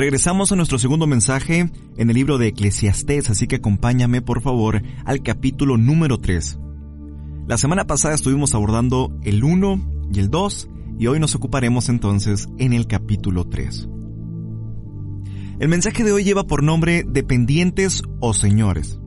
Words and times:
Regresamos 0.00 0.50
a 0.50 0.56
nuestro 0.56 0.78
segundo 0.78 1.06
mensaje 1.06 1.70
en 1.98 2.08
el 2.08 2.16
libro 2.16 2.38
de 2.38 2.46
Eclesiastés, 2.46 3.28
así 3.28 3.46
que 3.46 3.56
acompáñame 3.56 4.22
por 4.22 4.40
favor 4.40 4.80
al 5.04 5.22
capítulo 5.22 5.76
número 5.76 6.16
3. 6.16 6.58
La 7.46 7.58
semana 7.58 7.86
pasada 7.86 8.14
estuvimos 8.14 8.54
abordando 8.54 9.14
el 9.24 9.44
1 9.44 10.08
y 10.14 10.20
el 10.20 10.30
2 10.30 10.70
y 10.98 11.06
hoy 11.06 11.20
nos 11.20 11.34
ocuparemos 11.34 11.90
entonces 11.90 12.48
en 12.56 12.72
el 12.72 12.86
capítulo 12.86 13.44
3. 13.44 13.90
El 15.58 15.68
mensaje 15.68 16.02
de 16.02 16.12
hoy 16.12 16.24
lleva 16.24 16.46
por 16.46 16.62
nombre 16.62 17.04
dependientes 17.06 18.02
o 18.20 18.32
señores. 18.32 18.98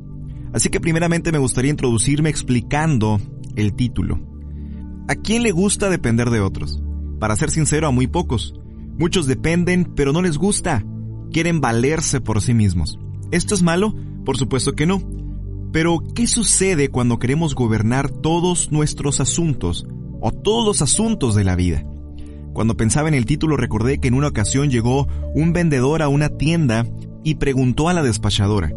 Así 0.54 0.70
que 0.70 0.80
primeramente 0.80 1.32
me 1.32 1.40
gustaría 1.40 1.72
introducirme 1.72 2.30
explicando 2.30 3.20
el 3.56 3.74
título. 3.74 4.20
¿A 5.08 5.16
quién 5.16 5.42
le 5.42 5.54
gusta 5.54 5.90
depender 5.90 6.30
de 6.30 6.42
otros? 6.42 6.84
Para 7.20 7.36
ser 7.36 7.50
sincero, 7.50 7.88
a 7.88 7.92
muy 7.92 8.06
pocos. 8.06 8.54
Muchos 8.98 9.28
dependen, 9.28 9.86
pero 9.96 10.14
no 10.14 10.22
les 10.22 10.38
gusta. 10.38 10.86
Quieren 11.32 11.62
valerse 11.62 12.22
por 12.22 12.42
sí 12.42 12.54
mismos. 12.54 13.00
¿Esto 13.32 13.56
es 13.56 13.64
malo? 13.64 13.96
Por 14.26 14.38
supuesto 14.38 14.74
que 14.74 14.86
no. 14.86 15.02
Pero, 15.72 16.00
¿qué 16.14 16.28
sucede 16.28 16.90
cuando 16.90 17.18
queremos 17.18 17.56
gobernar 17.56 18.10
todos 18.10 18.72
nuestros 18.72 19.20
asuntos 19.20 19.88
o 20.22 20.32
todos 20.32 20.66
los 20.66 20.82
asuntos 20.82 21.34
de 21.34 21.44
la 21.44 21.56
vida? 21.56 21.84
Cuando 22.54 22.78
pensaba 22.78 23.08
en 23.08 23.16
el 23.16 23.26
título 23.26 23.58
recordé 23.58 24.00
que 24.00 24.08
en 24.08 24.14
una 24.14 24.28
ocasión 24.28 24.70
llegó 24.70 25.08
un 25.34 25.54
vendedor 25.54 26.04
a 26.04 26.08
una 26.08 26.30
tienda 26.30 26.86
y 27.24 27.36
preguntó 27.36 27.90
a 27.90 27.94
la 27.94 28.04
despachadora, 28.04 28.72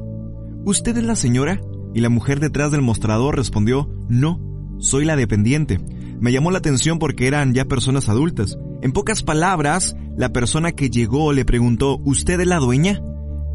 ¿Usted 0.64 0.96
es 0.96 1.04
la 1.04 1.14
señora? 1.14 1.60
Y 1.94 2.00
la 2.00 2.08
mujer 2.08 2.40
detrás 2.40 2.72
del 2.72 2.82
mostrador 2.82 3.36
respondió, 3.36 3.88
no, 4.08 4.40
soy 4.78 5.04
la 5.04 5.14
dependiente. 5.14 5.78
Me 6.18 6.32
llamó 6.32 6.50
la 6.50 6.58
atención 6.58 6.98
porque 6.98 7.28
eran 7.28 7.54
ya 7.54 7.66
personas 7.66 8.08
adultas. 8.08 8.58
En 8.82 8.92
pocas 8.92 9.22
palabras, 9.22 9.96
la 10.16 10.32
persona 10.32 10.72
que 10.72 10.90
llegó 10.90 11.32
le 11.32 11.44
preguntó, 11.44 11.98
¿usted 12.04 12.40
es 12.40 12.46
la 12.46 12.58
dueña? 12.58 13.02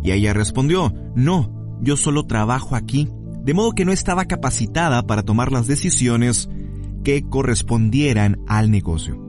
Y 0.04 0.12
ella 0.12 0.34
respondió, 0.34 0.94
no, 1.16 1.80
yo 1.82 1.98
solo 1.98 2.26
trabajo 2.26 2.76
aquí. 2.76 3.08
De 3.44 3.54
modo 3.54 3.72
que 3.74 3.86
no 3.86 3.92
estaba 3.92 4.26
capacitada 4.26 5.06
para 5.08 5.24
tomar 5.24 5.52
las 5.52 5.68
decisiones 5.68 6.50
que 7.04 7.24
correspondieran 7.24 8.40
al 8.48 8.70
negocio. 8.72 9.20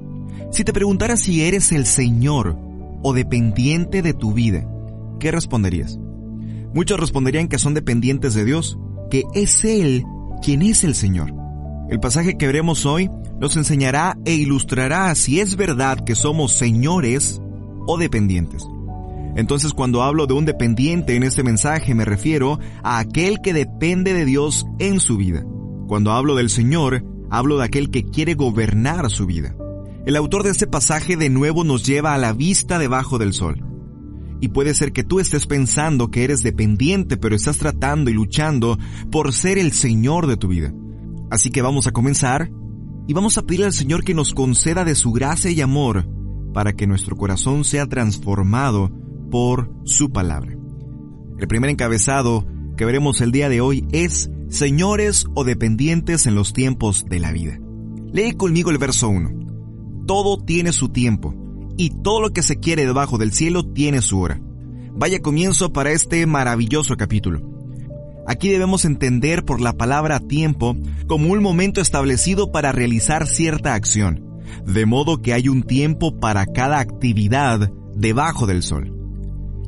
Si 0.50 0.64
te 0.64 0.72
preguntara 0.72 1.16
si 1.16 1.42
eres 1.42 1.72
el 1.72 1.86
Señor 1.86 2.58
o 3.02 3.12
dependiente 3.14 4.02
de 4.02 4.12
tu 4.12 4.34
vida, 4.34 4.68
¿qué 5.18 5.30
responderías? 5.30 5.98
Muchos 6.74 7.00
responderían 7.00 7.48
que 7.48 7.58
son 7.58 7.74
dependientes 7.74 8.34
de 8.34 8.44
Dios, 8.44 8.78
que 9.10 9.24
es 9.34 9.64
Él 9.64 10.04
quien 10.42 10.62
es 10.62 10.84
el 10.84 10.94
Señor. 10.94 11.32
El 11.88 12.00
pasaje 12.00 12.36
que 12.36 12.46
veremos 12.46 12.84
hoy 12.86 13.10
nos 13.42 13.56
enseñará 13.56 14.16
e 14.24 14.34
ilustrará 14.34 15.12
si 15.16 15.40
es 15.40 15.56
verdad 15.56 16.04
que 16.04 16.14
somos 16.14 16.52
señores 16.52 17.42
o 17.88 17.98
dependientes. 17.98 18.64
Entonces 19.34 19.72
cuando 19.72 20.04
hablo 20.04 20.28
de 20.28 20.34
un 20.34 20.44
dependiente 20.44 21.16
en 21.16 21.24
este 21.24 21.42
mensaje 21.42 21.92
me 21.92 22.04
refiero 22.04 22.60
a 22.84 23.00
aquel 23.00 23.40
que 23.42 23.52
depende 23.52 24.12
de 24.12 24.24
Dios 24.26 24.64
en 24.78 25.00
su 25.00 25.16
vida. 25.16 25.44
Cuando 25.88 26.12
hablo 26.12 26.36
del 26.36 26.50
Señor, 26.50 27.04
hablo 27.30 27.58
de 27.58 27.64
aquel 27.64 27.90
que 27.90 28.04
quiere 28.04 28.34
gobernar 28.34 29.10
su 29.10 29.26
vida. 29.26 29.56
El 30.06 30.14
autor 30.14 30.44
de 30.44 30.50
este 30.50 30.68
pasaje 30.68 31.16
de 31.16 31.28
nuevo 31.28 31.64
nos 31.64 31.84
lleva 31.84 32.14
a 32.14 32.18
la 32.18 32.32
vista 32.32 32.78
debajo 32.78 33.18
del 33.18 33.32
sol. 33.32 33.66
Y 34.40 34.48
puede 34.48 34.72
ser 34.72 34.92
que 34.92 35.02
tú 35.02 35.18
estés 35.18 35.48
pensando 35.48 36.12
que 36.12 36.22
eres 36.22 36.44
dependiente, 36.44 37.16
pero 37.16 37.34
estás 37.34 37.58
tratando 37.58 38.08
y 38.08 38.14
luchando 38.14 38.78
por 39.10 39.32
ser 39.32 39.58
el 39.58 39.72
Señor 39.72 40.28
de 40.28 40.36
tu 40.36 40.46
vida. 40.46 40.72
Así 41.28 41.50
que 41.50 41.62
vamos 41.62 41.88
a 41.88 41.92
comenzar 41.92 42.48
y 43.06 43.12
vamos 43.14 43.38
a 43.38 43.42
pedirle 43.42 43.66
al 43.66 43.72
Señor 43.72 44.04
que 44.04 44.14
nos 44.14 44.34
conceda 44.34 44.84
de 44.84 44.94
su 44.94 45.12
gracia 45.12 45.50
y 45.50 45.60
amor 45.60 46.06
para 46.52 46.72
que 46.72 46.86
nuestro 46.86 47.16
corazón 47.16 47.64
sea 47.64 47.86
transformado 47.86 48.90
por 49.30 49.72
su 49.84 50.10
palabra. 50.10 50.56
El 51.38 51.48
primer 51.48 51.70
encabezado 51.70 52.46
que 52.76 52.84
veremos 52.84 53.20
el 53.20 53.32
día 53.32 53.48
de 53.48 53.60
hoy 53.60 53.86
es 53.92 54.30
señores 54.48 55.26
o 55.34 55.44
dependientes 55.44 56.26
en 56.26 56.34
los 56.34 56.52
tiempos 56.52 57.04
de 57.08 57.18
la 57.18 57.32
vida. 57.32 57.58
Lee 58.12 58.32
conmigo 58.32 58.70
el 58.70 58.78
verso 58.78 59.08
1. 59.08 60.04
Todo 60.06 60.36
tiene 60.38 60.72
su 60.72 60.90
tiempo 60.90 61.34
y 61.76 61.90
todo 62.02 62.20
lo 62.20 62.30
que 62.30 62.42
se 62.42 62.60
quiere 62.60 62.84
debajo 62.84 63.18
del 63.18 63.32
cielo 63.32 63.64
tiene 63.72 64.02
su 64.02 64.20
hora. 64.20 64.40
Vaya 64.94 65.20
comienzo 65.20 65.72
para 65.72 65.90
este 65.90 66.26
maravilloso 66.26 66.96
capítulo. 66.96 67.51
Aquí 68.26 68.48
debemos 68.50 68.84
entender 68.84 69.44
por 69.44 69.60
la 69.60 69.72
palabra 69.72 70.20
tiempo 70.20 70.76
como 71.06 71.32
un 71.32 71.42
momento 71.42 71.80
establecido 71.80 72.52
para 72.52 72.70
realizar 72.70 73.26
cierta 73.26 73.74
acción, 73.74 74.40
de 74.64 74.86
modo 74.86 75.20
que 75.20 75.32
hay 75.32 75.48
un 75.48 75.62
tiempo 75.64 76.20
para 76.20 76.46
cada 76.46 76.78
actividad 76.78 77.70
debajo 77.94 78.46
del 78.46 78.62
sol. 78.62 78.96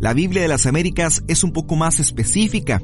La 0.01 0.13
Biblia 0.13 0.43
de 0.43 0.49
las 0.49 0.67
Américas 0.67 1.25
es 1.29 1.43
un 1.43 1.53
poco 1.53 1.77
más 1.77 1.99
específica. 1.99 2.81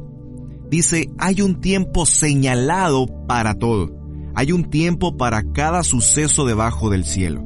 Dice, 0.71 1.11
hay 1.19 1.41
un 1.43 1.61
tiempo 1.61 2.07
señalado 2.07 3.07
para 3.27 3.55
todo. 3.55 3.97
Hay 4.35 4.53
un 4.53 4.71
tiempo 4.71 5.17
para 5.17 5.43
cada 5.53 5.83
suceso 5.83 6.47
debajo 6.47 6.91
del 6.91 7.05
cielo. 7.05 7.45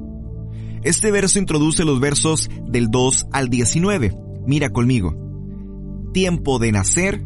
Este 0.83 1.11
verso 1.11 1.39
introduce 1.39 1.85
los 1.85 1.99
versos 1.99 2.51
del 2.69 2.91
2 2.91 3.27
al 3.33 3.49
19. 3.49 4.15
Mira 4.47 4.71
conmigo. 4.71 5.17
Tiempo 6.13 6.59
de 6.59 6.73
nacer 6.73 7.25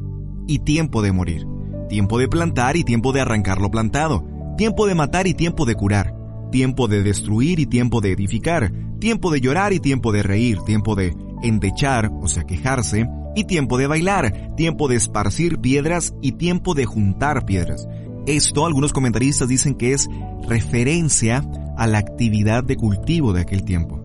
y 0.48 0.58
tiempo 0.60 1.02
de 1.02 1.12
morir. 1.12 1.46
Tiempo 1.88 2.18
de 2.18 2.26
plantar 2.26 2.76
y 2.76 2.82
tiempo 2.82 3.12
de 3.12 3.20
arrancar 3.20 3.60
lo 3.60 3.70
plantado. 3.70 4.26
Tiempo 4.56 4.88
de 4.88 4.96
matar 4.96 5.28
y 5.28 5.34
tiempo 5.34 5.64
de 5.64 5.76
curar. 5.76 6.12
Tiempo 6.50 6.88
de 6.88 7.04
destruir 7.04 7.60
y 7.60 7.66
tiempo 7.66 8.00
de 8.00 8.10
edificar. 8.10 8.72
Tiempo 8.98 9.30
de 9.30 9.40
llorar 9.40 9.72
y 9.72 9.78
tiempo 9.78 10.10
de 10.10 10.24
reír. 10.24 10.58
Tiempo 10.66 10.96
de 10.96 11.14
endechar, 11.42 12.10
o 12.20 12.26
sea, 12.26 12.44
quejarse. 12.44 13.06
Y 13.36 13.44
tiempo 13.44 13.78
de 13.78 13.86
bailar. 13.86 14.56
Tiempo 14.56 14.88
de 14.88 14.96
esparcir 14.96 15.58
piedras 15.58 16.14
y 16.20 16.32
tiempo 16.32 16.74
de 16.74 16.86
juntar 16.86 17.44
piedras. 17.44 17.86
Esto 18.26 18.66
algunos 18.66 18.92
comentaristas 18.92 19.48
dicen 19.48 19.74
que 19.74 19.92
es 19.92 20.08
referencia 20.48 21.44
a 21.76 21.86
la 21.86 21.98
actividad 21.98 22.64
de 22.64 22.76
cultivo 22.76 23.32
de 23.32 23.42
aquel 23.42 23.64
tiempo. 23.64 24.04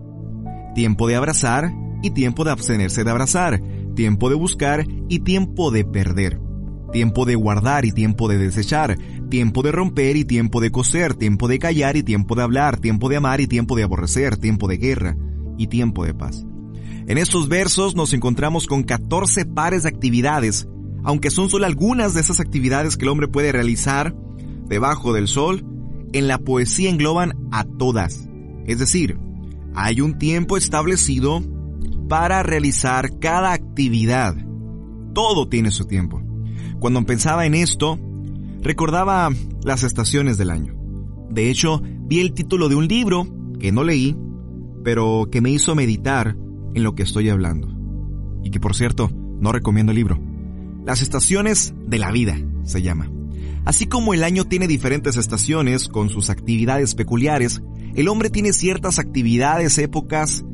Tiempo 0.74 1.08
de 1.08 1.16
abrazar 1.16 1.72
y 2.02 2.10
tiempo 2.10 2.44
de 2.44 2.50
abstenerse 2.50 3.02
de 3.02 3.10
abrazar, 3.10 3.60
tiempo 3.94 4.28
de 4.28 4.34
buscar 4.34 4.86
y 5.08 5.20
tiempo 5.20 5.70
de 5.70 5.84
perder, 5.84 6.40
tiempo 6.92 7.24
de 7.24 7.34
guardar 7.34 7.84
y 7.84 7.92
tiempo 7.92 8.28
de 8.28 8.38
desechar, 8.38 8.96
tiempo 9.30 9.62
de 9.62 9.72
romper 9.72 10.16
y 10.16 10.24
tiempo 10.24 10.60
de 10.60 10.70
coser, 10.70 11.14
tiempo 11.14 11.48
de 11.48 11.58
callar 11.58 11.96
y 11.96 12.02
tiempo 12.02 12.34
de 12.34 12.42
hablar, 12.42 12.78
tiempo 12.78 13.08
de 13.08 13.16
amar 13.16 13.40
y 13.40 13.46
tiempo 13.46 13.76
de 13.76 13.82
aborrecer, 13.84 14.36
tiempo 14.36 14.68
de 14.68 14.76
guerra 14.76 15.16
y 15.58 15.68
tiempo 15.68 16.04
de 16.04 16.14
paz. 16.14 16.44
En 17.06 17.18
estos 17.18 17.48
versos 17.48 17.94
nos 17.94 18.12
encontramos 18.12 18.66
con 18.66 18.82
14 18.82 19.44
pares 19.44 19.82
de 19.82 19.90
actividades, 19.90 20.68
aunque 21.02 21.30
son 21.30 21.50
solo 21.50 21.66
algunas 21.66 22.14
de 22.14 22.20
esas 22.20 22.40
actividades 22.40 22.96
que 22.96 23.04
el 23.04 23.10
hombre 23.10 23.28
puede 23.28 23.52
realizar 23.52 24.14
debajo 24.68 25.12
del 25.12 25.28
sol 25.28 25.64
en 26.14 26.28
la 26.28 26.38
poesía 26.38 26.90
engloban 26.90 27.34
a 27.50 27.64
todas. 27.64 28.28
Es 28.66 28.78
decir, 28.78 29.18
hay 29.74 30.00
un 30.00 30.16
tiempo 30.16 30.56
establecido 30.56 31.42
para 32.08 32.42
realizar 32.42 33.18
cada 33.18 33.52
actividad. 33.52 34.36
Todo 35.14 35.48
tiene 35.48 35.70
su 35.70 35.86
tiempo. 35.86 36.22
Cuando 36.78 37.04
pensaba 37.04 37.46
en 37.46 37.54
esto, 37.54 37.98
recordaba 38.60 39.30
las 39.62 39.82
estaciones 39.82 40.36
del 40.38 40.50
año. 40.50 40.74
De 41.30 41.50
hecho, 41.50 41.82
vi 41.82 42.20
el 42.20 42.32
título 42.34 42.68
de 42.68 42.74
un 42.74 42.88
libro 42.88 43.26
que 43.58 43.72
no 43.72 43.84
leí, 43.84 44.16
pero 44.82 45.28
que 45.30 45.40
me 45.40 45.50
hizo 45.50 45.74
meditar 45.74 46.36
en 46.74 46.82
lo 46.82 46.94
que 46.94 47.02
estoy 47.02 47.30
hablando. 47.30 47.68
Y 48.42 48.50
que 48.50 48.60
por 48.60 48.74
cierto, 48.74 49.10
no 49.40 49.52
recomiendo 49.52 49.92
el 49.92 49.96
libro. 49.96 50.20
Las 50.84 51.00
estaciones 51.00 51.74
de 51.86 51.98
la 51.98 52.10
vida 52.10 52.36
se 52.64 52.82
llama. 52.82 53.10
Así 53.64 53.86
como 53.86 54.12
el 54.12 54.24
año 54.24 54.44
tiene 54.44 54.68
diferentes 54.68 55.16
estaciones 55.16 55.88
con 55.88 56.10
sus 56.10 56.28
actividades 56.28 56.94
peculiares, 56.94 57.62
el 57.94 58.08
hombre 58.08 58.28
tiene 58.28 58.52
ciertas 58.52 58.98
actividades, 58.98 59.78
épocas 59.78 60.44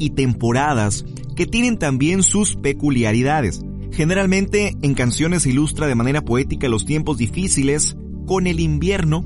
y 0.00 0.10
temporadas 0.10 1.04
que 1.36 1.46
tienen 1.46 1.78
también 1.78 2.24
sus 2.24 2.56
peculiaridades. 2.56 3.62
Generalmente 3.92 4.76
en 4.82 4.94
canciones 4.94 5.46
ilustra 5.46 5.86
de 5.86 5.94
manera 5.94 6.24
poética 6.24 6.68
los 6.68 6.84
tiempos 6.86 7.18
difíciles 7.18 7.96
con 8.26 8.48
el 8.48 8.58
invierno, 8.58 9.24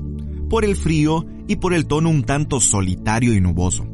por 0.49 0.65
el 0.65 0.75
frío 0.75 1.25
y 1.47 1.55
por 1.55 1.73
el 1.73 1.87
tono 1.87 2.09
un 2.09 2.23
tanto 2.23 2.59
solitario 2.59 3.33
y 3.33 3.41
nuboso. 3.41 3.87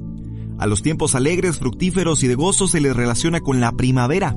A 0.57 0.68
los 0.68 0.81
tiempos 0.81 1.16
alegres, 1.16 1.60
fructíferos 1.60 2.24
y 2.24 2.28
de 2.28 2.36
gozo 2.36 2.68
se 2.68 2.81
les 2.81 2.95
relaciona 2.95 3.39
con 3.39 3.60
la 3.60 3.72
primavera. 3.72 4.36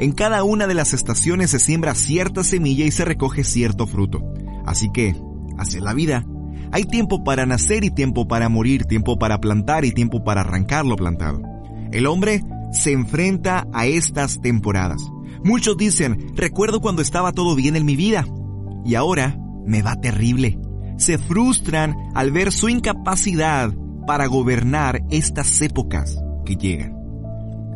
En 0.00 0.12
cada 0.12 0.44
una 0.44 0.66
de 0.66 0.74
las 0.74 0.94
estaciones 0.94 1.50
se 1.50 1.58
siembra 1.58 1.94
cierta 1.94 2.44
semilla 2.44 2.84
y 2.84 2.90
se 2.90 3.04
recoge 3.04 3.44
cierto 3.44 3.86
fruto. 3.86 4.20
Así 4.66 4.90
que, 4.92 5.16
hacia 5.58 5.80
la 5.80 5.94
vida, 5.94 6.26
hay 6.72 6.84
tiempo 6.84 7.24
para 7.24 7.46
nacer 7.46 7.84
y 7.84 7.90
tiempo 7.90 8.26
para 8.26 8.48
morir, 8.48 8.84
tiempo 8.84 9.18
para 9.18 9.40
plantar 9.40 9.84
y 9.84 9.92
tiempo 9.92 10.24
para 10.24 10.42
arrancar 10.42 10.86
lo 10.86 10.96
plantado. 10.96 11.51
El 11.92 12.06
hombre 12.06 12.42
se 12.72 12.92
enfrenta 12.92 13.66
a 13.72 13.86
estas 13.86 14.40
temporadas. 14.40 15.02
Muchos 15.44 15.76
dicen, 15.76 16.32
recuerdo 16.34 16.80
cuando 16.80 17.02
estaba 17.02 17.32
todo 17.32 17.54
bien 17.54 17.76
en 17.76 17.84
mi 17.84 17.96
vida 17.96 18.26
y 18.84 18.94
ahora 18.94 19.38
me 19.66 19.82
va 19.82 20.00
terrible. 20.00 20.58
Se 20.96 21.18
frustran 21.18 21.94
al 22.14 22.32
ver 22.32 22.52
su 22.52 22.68
incapacidad 22.68 23.72
para 24.06 24.26
gobernar 24.26 25.02
estas 25.10 25.60
épocas 25.60 26.18
que 26.44 26.56
llegan. 26.56 26.96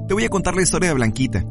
Te 0.08 0.14
voy 0.14 0.24
a 0.24 0.28
contar 0.28 0.54
la 0.54 0.62
historia 0.62 0.88
de 0.88 0.94
Blanquita 0.94 1.44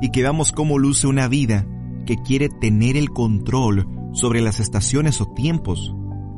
y 0.00 0.10
que 0.10 0.22
veamos 0.22 0.52
cómo 0.52 0.78
luce 0.78 1.06
una 1.06 1.28
vida 1.28 1.66
que 2.06 2.16
quiere 2.16 2.48
tener 2.48 2.96
el 2.96 3.10
control 3.10 3.88
sobre 4.12 4.40
las 4.40 4.60
estaciones 4.60 5.20
o 5.20 5.32
tiempos. 5.32 5.94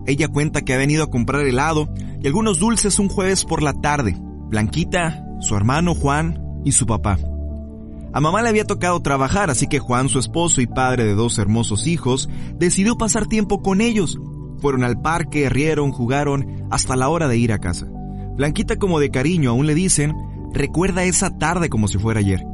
Ella 0.07 0.29
cuenta 0.29 0.63
que 0.63 0.75
ha 0.75 0.79
venido 0.79 1.05
a 1.05 1.11
comprar 1.11 1.47
helado 1.47 1.93
y 2.23 2.27
algunos 2.27 2.59
dulces 2.59 2.99
un 2.99 3.09
jueves 3.09 3.45
por 3.45 3.63
la 3.63 3.73
tarde. 3.73 4.17
Blanquita, 4.21 5.27
su 5.45 5.55
hermano 5.57 5.95
Juan 5.95 6.43
y 6.65 6.73
su 6.73 6.87
papá. 6.87 7.19
A 8.13 8.21
mamá 8.21 8.43
le 8.43 8.49
había 8.49 8.65
tocado 8.65 9.01
trabajar, 9.01 9.51
así 9.51 9.67
que 9.67 9.79
Juan, 9.79 10.09
su 10.09 10.19
esposo 10.19 10.61
y 10.61 10.67
padre 10.67 11.05
de 11.05 11.15
dos 11.15 11.39
hermosos 11.39 11.87
hijos, 11.87 12.29
decidió 12.57 12.97
pasar 12.97 13.27
tiempo 13.27 13.61
con 13.61 13.81
ellos. 13.81 14.19
Fueron 14.59 14.85
al 14.85 15.01
parque, 15.01 15.49
rieron, 15.49 15.91
jugaron, 15.91 16.67
hasta 16.71 16.97
la 16.97 17.09
hora 17.09 17.29
de 17.29 17.37
ir 17.37 17.53
a 17.53 17.59
casa. 17.59 17.87
Blanquita 18.37 18.77
como 18.77 19.01
de 19.01 19.11
cariño 19.11 19.51
aún 19.51 19.67
le 19.67 19.75
dicen, 19.75 20.15
recuerda 20.53 21.05
esa 21.05 21.37
tarde 21.37 21.69
como 21.69 21.89
si 21.89 21.99
fuera 21.99 22.21
ayer, 22.21 22.45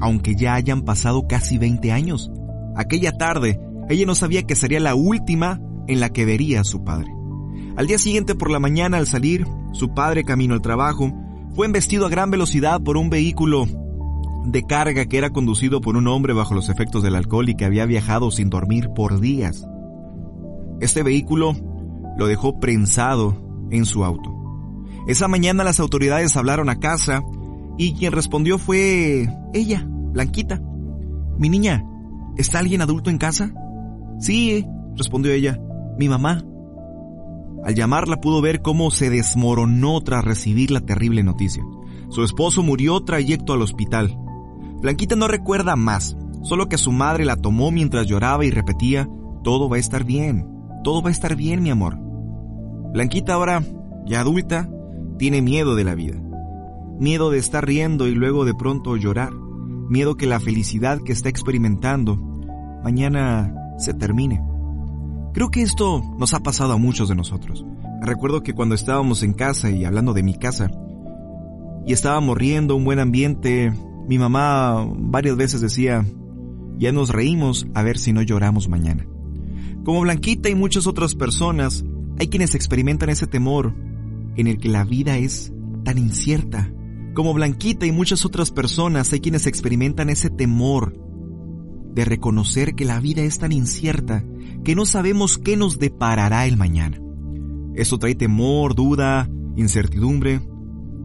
aunque 0.00 0.34
ya 0.34 0.54
hayan 0.54 0.82
pasado 0.82 1.26
casi 1.28 1.58
20 1.58 1.92
años. 1.92 2.30
Aquella 2.76 3.12
tarde, 3.12 3.60
ella 3.88 4.06
no 4.06 4.14
sabía 4.14 4.44
que 4.44 4.54
sería 4.54 4.80
la 4.80 4.94
última 4.94 5.60
en 5.88 6.00
la 6.00 6.10
que 6.10 6.24
vería 6.24 6.60
a 6.60 6.64
su 6.64 6.84
padre. 6.84 7.12
Al 7.76 7.86
día 7.86 7.98
siguiente 7.98 8.34
por 8.34 8.50
la 8.50 8.60
mañana 8.60 8.98
al 8.98 9.06
salir, 9.06 9.46
su 9.72 9.94
padre 9.94 10.24
camino 10.24 10.54
al 10.54 10.62
trabajo, 10.62 11.12
fue 11.58 11.66
embestido 11.66 12.06
a 12.06 12.08
gran 12.08 12.30
velocidad 12.30 12.80
por 12.80 12.96
un 12.96 13.10
vehículo 13.10 13.66
de 14.44 14.62
carga 14.62 15.06
que 15.06 15.18
era 15.18 15.30
conducido 15.30 15.80
por 15.80 15.96
un 15.96 16.06
hombre 16.06 16.32
bajo 16.32 16.54
los 16.54 16.68
efectos 16.68 17.02
del 17.02 17.16
alcohol 17.16 17.48
y 17.48 17.56
que 17.56 17.64
había 17.64 17.84
viajado 17.84 18.30
sin 18.30 18.48
dormir 18.48 18.90
por 18.94 19.18
días. 19.18 19.66
Este 20.80 21.02
vehículo 21.02 21.56
lo 22.16 22.28
dejó 22.28 22.60
prensado 22.60 23.66
en 23.72 23.86
su 23.86 24.04
auto. 24.04 24.32
Esa 25.08 25.26
mañana 25.26 25.64
las 25.64 25.80
autoridades 25.80 26.36
hablaron 26.36 26.68
a 26.68 26.78
casa 26.78 27.24
y 27.76 27.94
quien 27.94 28.12
respondió 28.12 28.58
fue 28.58 29.26
ella, 29.52 29.84
Blanquita. 29.84 30.62
Mi 31.38 31.48
niña, 31.48 31.84
¿está 32.36 32.60
alguien 32.60 32.82
adulto 32.82 33.10
en 33.10 33.18
casa? 33.18 33.52
Sí, 34.20 34.64
respondió 34.94 35.32
ella, 35.32 35.58
mi 35.98 36.08
mamá. 36.08 36.40
Al 37.68 37.74
llamarla 37.74 38.16
pudo 38.16 38.40
ver 38.40 38.62
cómo 38.62 38.90
se 38.90 39.10
desmoronó 39.10 40.00
tras 40.00 40.24
recibir 40.24 40.70
la 40.70 40.80
terrible 40.80 41.22
noticia. 41.22 41.62
Su 42.08 42.24
esposo 42.24 42.62
murió 42.62 42.98
trayecto 43.00 43.52
al 43.52 43.60
hospital. 43.60 44.18
Blanquita 44.80 45.16
no 45.16 45.28
recuerda 45.28 45.76
más, 45.76 46.16
solo 46.44 46.70
que 46.70 46.78
su 46.78 46.92
madre 46.92 47.26
la 47.26 47.36
tomó 47.36 47.70
mientras 47.70 48.06
lloraba 48.06 48.46
y 48.46 48.50
repetía, 48.50 49.06
todo 49.44 49.68
va 49.68 49.76
a 49.76 49.80
estar 49.80 50.04
bien, 50.04 50.48
todo 50.82 51.02
va 51.02 51.10
a 51.10 51.12
estar 51.12 51.36
bien, 51.36 51.62
mi 51.62 51.68
amor. 51.68 51.98
Blanquita 52.94 53.34
ahora, 53.34 53.62
ya 54.06 54.20
adulta, 54.20 54.70
tiene 55.18 55.42
miedo 55.42 55.74
de 55.74 55.84
la 55.84 55.94
vida. 55.94 56.18
Miedo 56.98 57.30
de 57.30 57.36
estar 57.36 57.66
riendo 57.66 58.08
y 58.08 58.14
luego 58.14 58.46
de 58.46 58.54
pronto 58.54 58.96
llorar. 58.96 59.34
Miedo 59.90 60.16
que 60.16 60.24
la 60.24 60.40
felicidad 60.40 61.02
que 61.04 61.12
está 61.12 61.28
experimentando 61.28 62.16
mañana 62.82 63.54
se 63.76 63.92
termine. 63.92 64.47
Creo 65.38 65.52
que 65.52 65.62
esto 65.62 66.02
nos 66.18 66.34
ha 66.34 66.40
pasado 66.40 66.72
a 66.72 66.78
muchos 66.78 67.08
de 67.08 67.14
nosotros. 67.14 67.64
Recuerdo 68.02 68.42
que 68.42 68.54
cuando 68.54 68.74
estábamos 68.74 69.22
en 69.22 69.34
casa 69.34 69.70
y 69.70 69.84
hablando 69.84 70.12
de 70.12 70.24
mi 70.24 70.36
casa, 70.36 70.68
y 71.86 71.92
estábamos 71.92 72.36
riendo, 72.36 72.74
un 72.74 72.84
buen 72.84 72.98
ambiente, 72.98 73.72
mi 74.08 74.18
mamá 74.18 74.84
varias 74.96 75.36
veces 75.36 75.60
decía, 75.60 76.04
ya 76.76 76.90
nos 76.90 77.10
reímos 77.10 77.68
a 77.74 77.84
ver 77.84 77.98
si 77.98 78.12
no 78.12 78.20
lloramos 78.22 78.68
mañana. 78.68 79.06
Como 79.84 80.00
Blanquita 80.00 80.48
y 80.48 80.56
muchas 80.56 80.88
otras 80.88 81.14
personas, 81.14 81.84
hay 82.18 82.26
quienes 82.26 82.56
experimentan 82.56 83.08
ese 83.08 83.28
temor 83.28 83.76
en 84.34 84.48
el 84.48 84.58
que 84.58 84.70
la 84.70 84.82
vida 84.82 85.18
es 85.18 85.52
tan 85.84 85.98
incierta. 85.98 86.68
Como 87.14 87.32
Blanquita 87.32 87.86
y 87.86 87.92
muchas 87.92 88.24
otras 88.24 88.50
personas, 88.50 89.12
hay 89.12 89.20
quienes 89.20 89.46
experimentan 89.46 90.10
ese 90.10 90.30
temor 90.30 90.98
de 91.98 92.04
reconocer 92.04 92.76
que 92.76 92.84
la 92.84 93.00
vida 93.00 93.22
es 93.22 93.40
tan 93.40 93.50
incierta 93.50 94.24
que 94.62 94.76
no 94.76 94.86
sabemos 94.86 95.36
qué 95.36 95.56
nos 95.56 95.80
deparará 95.80 96.46
el 96.46 96.56
mañana. 96.56 97.00
Eso 97.74 97.98
trae 97.98 98.14
temor, 98.14 98.76
duda, 98.76 99.28
incertidumbre, 99.56 100.40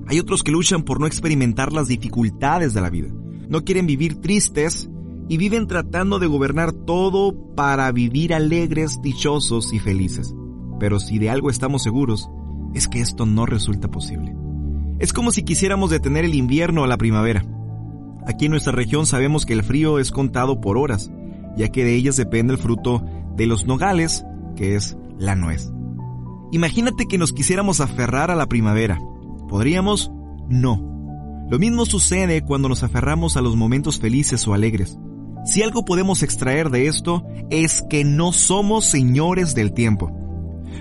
hay 0.05 0.19
otros 0.19 0.43
que 0.43 0.51
luchan 0.51 0.83
por 0.83 0.99
no 0.99 1.07
experimentar 1.07 1.73
las 1.73 1.87
dificultades 1.87 2.75
de 2.75 2.81
la 2.81 2.91
vida. 2.91 3.09
No 3.49 3.63
quieren 3.63 3.87
vivir 3.87 4.21
tristes 4.21 4.87
y 5.29 5.37
viven 5.37 5.65
tratando 5.65 6.19
de 6.19 6.27
gobernar 6.27 6.73
todo 6.73 7.55
para 7.55 7.91
vivir 7.91 8.35
alegres, 8.35 9.01
dichosos 9.01 9.73
y 9.73 9.79
felices. 9.79 10.35
Pero 10.79 10.99
si 10.99 11.17
de 11.17 11.31
algo 11.31 11.49
estamos 11.49 11.81
seguros, 11.81 12.29
es 12.75 12.87
que 12.87 12.99
esto 12.99 13.25
no 13.25 13.47
resulta 13.47 13.89
posible. 13.89 14.35
Es 14.99 15.11
como 15.11 15.31
si 15.31 15.41
quisiéramos 15.41 15.89
detener 15.89 16.25
el 16.25 16.35
invierno 16.35 16.83
o 16.83 16.87
la 16.87 16.97
primavera. 16.97 17.45
Aquí 18.27 18.45
en 18.45 18.51
nuestra 18.51 18.73
región 18.73 19.05
sabemos 19.05 19.45
que 19.45 19.53
el 19.53 19.63
frío 19.63 19.99
es 19.99 20.11
contado 20.11 20.61
por 20.61 20.77
horas, 20.77 21.11
ya 21.57 21.69
que 21.69 21.83
de 21.83 21.95
ellas 21.95 22.17
depende 22.17 22.53
el 22.53 22.59
fruto 22.59 23.03
de 23.35 23.47
los 23.47 23.65
nogales, 23.65 24.25
que 24.55 24.75
es 24.75 24.97
la 25.17 25.35
nuez. 25.35 25.71
Imagínate 26.51 27.05
que 27.07 27.17
nos 27.17 27.33
quisiéramos 27.33 27.79
aferrar 27.81 28.29
a 28.29 28.35
la 28.35 28.47
primavera, 28.47 28.99
¿Podríamos? 29.53 30.11
No. 30.49 31.45
Lo 31.47 31.59
mismo 31.59 31.85
sucede 31.85 32.41
cuando 32.41 32.69
nos 32.69 32.81
aferramos 32.81 33.37
a 33.37 33.41
los 33.41 33.55
momentos 33.55 33.99
felices 33.99 34.47
o 34.47 34.55
alegres. 34.55 34.97
Si 35.45 35.61
algo 35.61 35.85
podemos 35.85 36.23
extraer 36.23 36.71
de 36.71 36.87
esto 36.87 37.23
es 37.51 37.83
que 37.87 38.03
no 38.03 38.31
somos 38.31 38.85
señores 38.85 39.53
del 39.53 39.71
tiempo. 39.73 40.11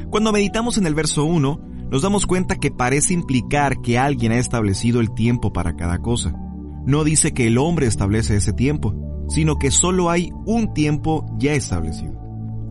Cuando 0.09 0.33
meditamos 0.33 0.79
en 0.79 0.87
el 0.87 0.95
verso 0.95 1.25
1, 1.25 1.61
nos 1.91 2.01
damos 2.01 2.27
cuenta 2.27 2.57
que 2.57 2.71
parece 2.71 3.13
implicar 3.13 3.83
que 3.83 3.99
alguien 3.99 4.33
ha 4.33 4.39
establecido 4.39 5.01
el 5.01 5.13
tiempo 5.13 5.53
para 5.53 5.77
cada 5.77 5.99
cosa. 5.99 6.35
No 6.87 7.05
dice 7.05 7.33
que 7.33 7.47
el 7.47 7.59
hombre 7.59 7.87
establece 7.87 8.37
ese 8.37 8.53
tiempo, 8.53 8.95
sino 9.29 9.57
que 9.59 9.71
solo 9.71 10.11
hay 10.11 10.31
un 10.47 10.75
tiempo 10.75 11.27
ya 11.39 11.55
establecido. 11.55 12.15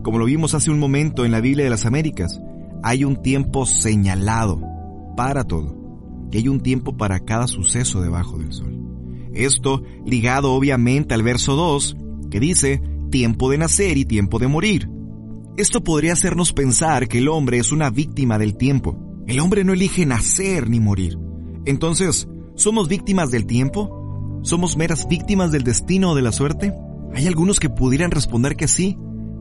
Como 0.02 0.18
lo 0.18 0.24
vimos 0.26 0.54
hace 0.54 0.70
un 0.70 0.78
momento 0.78 1.24
en 1.24 1.32
la 1.32 1.40
Biblia 1.40 1.64
de 1.64 1.70
las 1.70 1.86
Américas, 1.86 2.40
hay 2.82 3.04
un 3.04 3.22
tiempo 3.22 3.66
señalado 3.66 4.60
para 5.16 5.44
todo 5.44 5.82
que 6.32 6.38
hay 6.38 6.48
un 6.48 6.60
tiempo 6.60 6.96
para 6.96 7.20
cada 7.20 7.46
suceso 7.46 8.00
debajo 8.00 8.38
del 8.38 8.52
sol. 8.52 8.74
Esto 9.34 9.82
ligado 10.04 10.52
obviamente 10.52 11.14
al 11.14 11.22
verso 11.22 11.54
2, 11.54 11.96
que 12.30 12.40
dice 12.40 12.82
tiempo 13.10 13.50
de 13.50 13.58
nacer 13.58 13.98
y 13.98 14.06
tiempo 14.06 14.38
de 14.38 14.48
morir. 14.48 14.88
Esto 15.58 15.84
podría 15.84 16.14
hacernos 16.14 16.54
pensar 16.54 17.06
que 17.06 17.18
el 17.18 17.28
hombre 17.28 17.58
es 17.58 17.70
una 17.70 17.90
víctima 17.90 18.38
del 18.38 18.56
tiempo. 18.56 18.98
El 19.26 19.40
hombre 19.40 19.62
no 19.62 19.74
elige 19.74 20.06
nacer 20.06 20.70
ni 20.70 20.80
morir. 20.80 21.18
Entonces, 21.66 22.26
¿somos 22.54 22.88
víctimas 22.88 23.30
del 23.30 23.46
tiempo? 23.46 24.01
¿Somos 24.42 24.76
meras 24.76 25.06
víctimas 25.08 25.52
del 25.52 25.62
destino 25.62 26.10
o 26.10 26.14
de 26.16 26.22
la 26.22 26.32
suerte? 26.32 26.74
Hay 27.14 27.28
algunos 27.28 27.60
que 27.60 27.70
pudieran 27.70 28.10
responder 28.10 28.56
que 28.56 28.66
sí. 28.66 28.98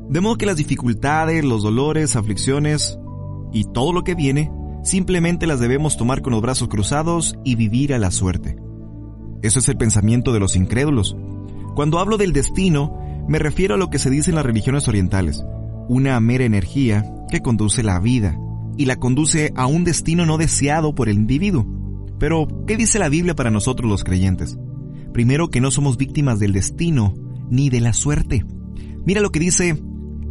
De 0.09 0.21
modo 0.21 0.37
que 0.37 0.45
las 0.45 0.57
dificultades, 0.57 1.43
los 1.43 1.63
dolores, 1.63 2.15
aflicciones 2.15 2.99
y 3.51 3.63
todo 3.63 3.93
lo 3.93 4.03
que 4.03 4.13
viene 4.13 4.51
simplemente 4.83 5.47
las 5.47 5.59
debemos 5.59 5.97
tomar 5.97 6.21
con 6.21 6.33
los 6.33 6.41
brazos 6.41 6.67
cruzados 6.67 7.35
y 7.43 7.55
vivir 7.55 7.93
a 7.93 7.99
la 7.99 8.11
suerte. 8.11 8.57
Eso 9.41 9.59
es 9.59 9.69
el 9.69 9.77
pensamiento 9.77 10.33
de 10.33 10.39
los 10.39 10.55
incrédulos. 10.55 11.15
Cuando 11.75 11.99
hablo 11.99 12.17
del 12.17 12.31
destino, 12.31 12.97
me 13.27 13.39
refiero 13.39 13.75
a 13.75 13.77
lo 13.77 13.89
que 13.89 13.99
se 13.99 14.11
dice 14.11 14.29
en 14.29 14.35
las 14.35 14.45
religiones 14.45 14.87
orientales, 14.87 15.43
una 15.87 16.19
mera 16.19 16.45
energía 16.45 17.11
que 17.29 17.41
conduce 17.41 17.81
la 17.81 17.99
vida 17.99 18.37
y 18.77 18.85
la 18.85 18.97
conduce 18.97 19.51
a 19.55 19.65
un 19.65 19.83
destino 19.83 20.27
no 20.27 20.37
deseado 20.37 20.93
por 20.93 21.09
el 21.09 21.15
individuo. 21.15 21.65
Pero, 22.19 22.47
¿qué 22.67 22.77
dice 22.77 22.99
la 22.99 23.09
Biblia 23.09 23.35
para 23.35 23.49
nosotros 23.49 23.89
los 23.89 24.03
creyentes? 24.03 24.59
Primero 25.13 25.49
que 25.49 25.61
no 25.61 25.71
somos 25.71 25.97
víctimas 25.97 26.39
del 26.39 26.53
destino 26.53 27.13
ni 27.49 27.69
de 27.69 27.81
la 27.81 27.93
suerte. 27.93 28.45
Mira 29.05 29.21
lo 29.21 29.31
que 29.31 29.39
dice 29.39 29.81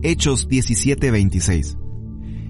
Hechos 0.03 0.49
17:26. 0.49 1.77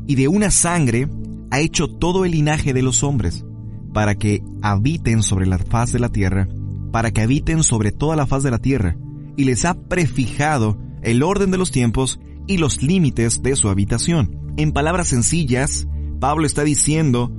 Y 0.07 0.15
de 0.15 0.29
una 0.29 0.51
sangre 0.51 1.09
ha 1.51 1.61
hecho 1.61 1.89
todo 1.89 2.25
el 2.25 2.33
linaje 2.33 2.73
de 2.73 2.83
los 2.83 3.03
hombres, 3.03 3.45
para 3.93 4.15
que 4.15 4.43
habiten 4.63 5.23
sobre 5.23 5.47
la 5.47 5.59
faz 5.59 5.93
de 5.93 5.99
la 5.99 6.09
tierra, 6.09 6.49
para 6.93 7.11
que 7.11 7.23
habiten 7.23 7.63
sobre 7.63 7.91
toda 7.93 8.17
la 8.17 8.27
faz 8.27 8.43
de 8.43 8.51
la 8.51 8.59
tierra, 8.59 8.97
y 9.37 9.45
les 9.45 9.65
ha 9.65 9.75
prefijado 9.75 10.79
el 11.03 11.23
orden 11.23 11.51
de 11.51 11.59
los 11.59 11.71
tiempos 11.71 12.21
y 12.47 12.59
los 12.59 12.83
límites 12.83 13.43
de 13.43 13.57
su 13.57 13.69
habitación. 13.69 14.53
En 14.57 14.73
palabras 14.73 15.09
sencillas, 15.09 15.89
Pablo 16.21 16.47
está 16.47 16.63
diciendo 16.63 17.33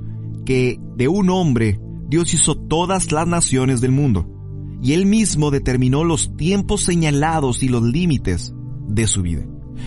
que 0.44 0.78
de 0.96 1.08
un 1.08 1.30
hombre 1.30 1.80
Dios 2.08 2.34
hizo 2.34 2.56
todas 2.56 3.12
las 3.12 3.26
naciones 3.26 3.80
del 3.80 3.92
mundo, 3.92 4.28
y 4.82 4.94
él 4.94 5.06
mismo 5.06 5.50
determinó 5.50 6.02
los 6.02 6.36
tiempos 6.36 6.82
señalados 6.82 7.62
y 7.62 7.68
los 7.68 7.82
límites 7.84 8.52
de 8.88 9.06
su 9.06 9.22
vida. 9.22 9.46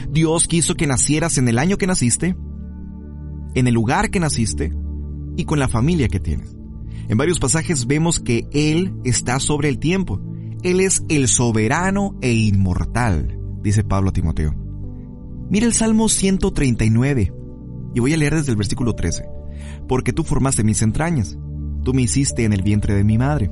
Dios 0.09 0.47
quiso 0.47 0.75
que 0.75 0.87
nacieras 0.87 1.37
en 1.37 1.49
el 1.49 1.59
año 1.59 1.77
que 1.77 1.85
naciste, 1.85 2.35
en 3.55 3.67
el 3.67 3.73
lugar 3.73 4.09
que 4.09 4.21
naciste 4.21 4.73
y 5.35 5.43
con 5.43 5.59
la 5.59 5.67
familia 5.67 6.07
que 6.07 6.21
tienes. 6.21 6.55
En 7.09 7.17
varios 7.17 7.39
pasajes 7.39 7.87
vemos 7.87 8.19
que 8.19 8.47
Él 8.51 8.93
está 9.03 9.39
sobre 9.39 9.69
el 9.69 9.79
tiempo. 9.79 10.21
Él 10.63 10.79
es 10.79 11.03
el 11.09 11.27
soberano 11.27 12.17
e 12.21 12.33
inmortal, 12.33 13.37
dice 13.61 13.83
Pablo 13.83 14.09
a 14.09 14.13
Timoteo. 14.13 14.55
Mira 15.49 15.65
el 15.67 15.73
Salmo 15.73 16.09
139 16.09 17.33
y 17.93 17.99
voy 17.99 18.13
a 18.13 18.17
leer 18.17 18.35
desde 18.35 18.51
el 18.51 18.57
versículo 18.57 18.93
13. 18.93 19.25
Porque 19.87 20.13
tú 20.13 20.23
formaste 20.23 20.63
mis 20.63 20.81
entrañas, 20.81 21.37
tú 21.83 21.93
me 21.93 22.01
hiciste 22.01 22.45
en 22.45 22.53
el 22.53 22.63
vientre 22.63 22.95
de 22.95 23.03
mi 23.03 23.17
madre. 23.17 23.51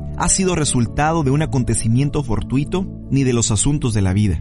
ha 0.21 0.29
sido 0.29 0.53
resultado 0.53 1.23
de 1.23 1.31
un 1.31 1.41
acontecimiento 1.41 2.23
fortuito 2.23 2.85
ni 3.09 3.23
de 3.23 3.33
los 3.33 3.49
asuntos 3.49 3.95
de 3.95 4.03
la 4.03 4.13
vida. 4.13 4.39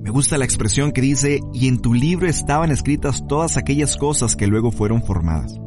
Me 0.00 0.10
gusta 0.10 0.38
la 0.38 0.44
expresión 0.44 0.92
que 0.92 1.00
dice, 1.00 1.40
y 1.52 1.66
en 1.66 1.80
tu 1.80 1.94
libro 1.94 2.28
estaban 2.28 2.70
escritas 2.70 3.24
todas 3.26 3.56
aquellas 3.56 3.96
cosas 3.96 4.36
que 4.36 4.46
luego 4.46 4.70
fueron 4.70 5.02
formadas. 5.02 5.58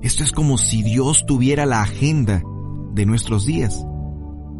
Esto 0.00 0.24
es 0.24 0.32
como 0.32 0.56
si 0.56 0.82
Dios 0.82 1.26
tuviera 1.26 1.66
la 1.66 1.82
agenda 1.82 2.42
de 2.94 3.04
nuestros 3.04 3.44
días. 3.44 3.84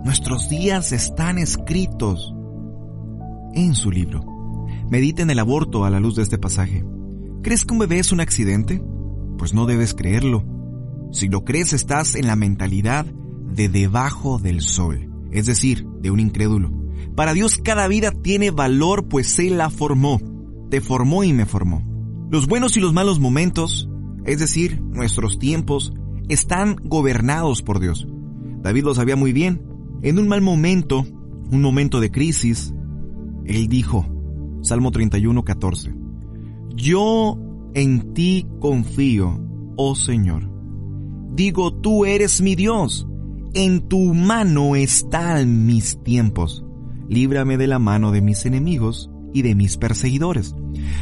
Nuestros 0.05 0.51
días 0.51 0.93
están 0.93 1.39
escritos 1.39 2.35
en 3.55 3.75
su 3.75 3.91
libro. 3.91 4.23
Medita 4.91 5.23
en 5.23 5.31
el 5.31 5.39
aborto 5.39 5.87
a 5.87 5.91
la 5.91 5.99
luz 5.99 6.15
de 6.17 6.25
este 6.25 6.37
pasaje. 6.37 6.85
¿Crees 7.43 7.65
que 7.65 7.73
un 7.73 7.79
bebé 7.79 8.01
es 8.01 8.13
un 8.13 8.21
accidente? 8.21 8.85
Pues 9.39 9.55
no 9.55 9.65
debes 9.65 9.95
creerlo. 9.95 10.45
Si 11.11 11.31
lo 11.31 11.47
crees 11.47 11.73
estás 11.73 12.17
en 12.17 12.27
la 12.27 12.37
mentalidad 12.37 13.07
de 13.55 13.69
debajo 13.69 14.39
del 14.39 14.61
sol, 14.61 15.11
es 15.31 15.47
decir, 15.47 15.87
de 16.01 16.11
un 16.11 16.21
incrédulo. 16.21 16.73
Para 17.15 17.35
Dios 17.35 17.59
cada 17.59 17.89
vida 17.89 18.13
tiene 18.13 18.51
valor 18.51 19.09
pues 19.09 19.39
Él 19.39 19.59
la 19.59 19.71
formó, 19.71 20.21
te 20.71 20.81
formó 20.81 21.25
y 21.25 21.33
me 21.33 21.47
formó. 21.47 21.85
Los 22.31 22.47
buenos 22.47 22.77
y 22.77 22.81
los 22.81 22.93
malos 22.93 23.19
momentos, 23.19 23.89
es 24.25 24.39
decir, 24.39 24.81
nuestros 24.81 25.39
tiempos, 25.39 25.93
están 26.29 26.77
gobernados 26.77 27.63
por 27.63 27.81
Dios. 27.81 28.07
David 28.63 28.85
lo 28.85 28.95
sabía 28.95 29.17
muy 29.17 29.33
bien. 29.33 29.63
En 30.03 30.19
un 30.19 30.29
mal 30.29 30.41
momento, 30.41 31.05
un 31.51 31.61
momento 31.61 32.01
de 32.01 32.11
crisis, 32.11 32.73
Él 33.45 33.69
dijo, 33.69 34.07
Salmo 34.63 34.93
31, 34.93 35.43
14, 35.43 35.95
Yo 36.75 37.39
en 37.75 38.15
ti 38.15 38.47
confío, 38.61 39.41
oh 39.77 39.95
Señor. 39.95 40.49
Digo, 41.33 41.73
tú 41.73 42.05
eres 42.05 42.41
mi 42.41 42.55
Dios. 42.55 43.07
En 43.55 43.89
tu 43.89 44.15
mano 44.15 44.77
están 44.77 45.67
mis 45.67 46.03
tiempos 46.03 46.65
líbrame 47.11 47.59
de 47.59 47.67
la 47.67 47.81
mano 47.81 48.13
de 48.13 48.23
mis 48.23 48.47
enemigos 48.47 49.11
y 49.35 49.43
de 49.43 49.57
mis 49.57 49.77
perseguidores. 49.77 50.55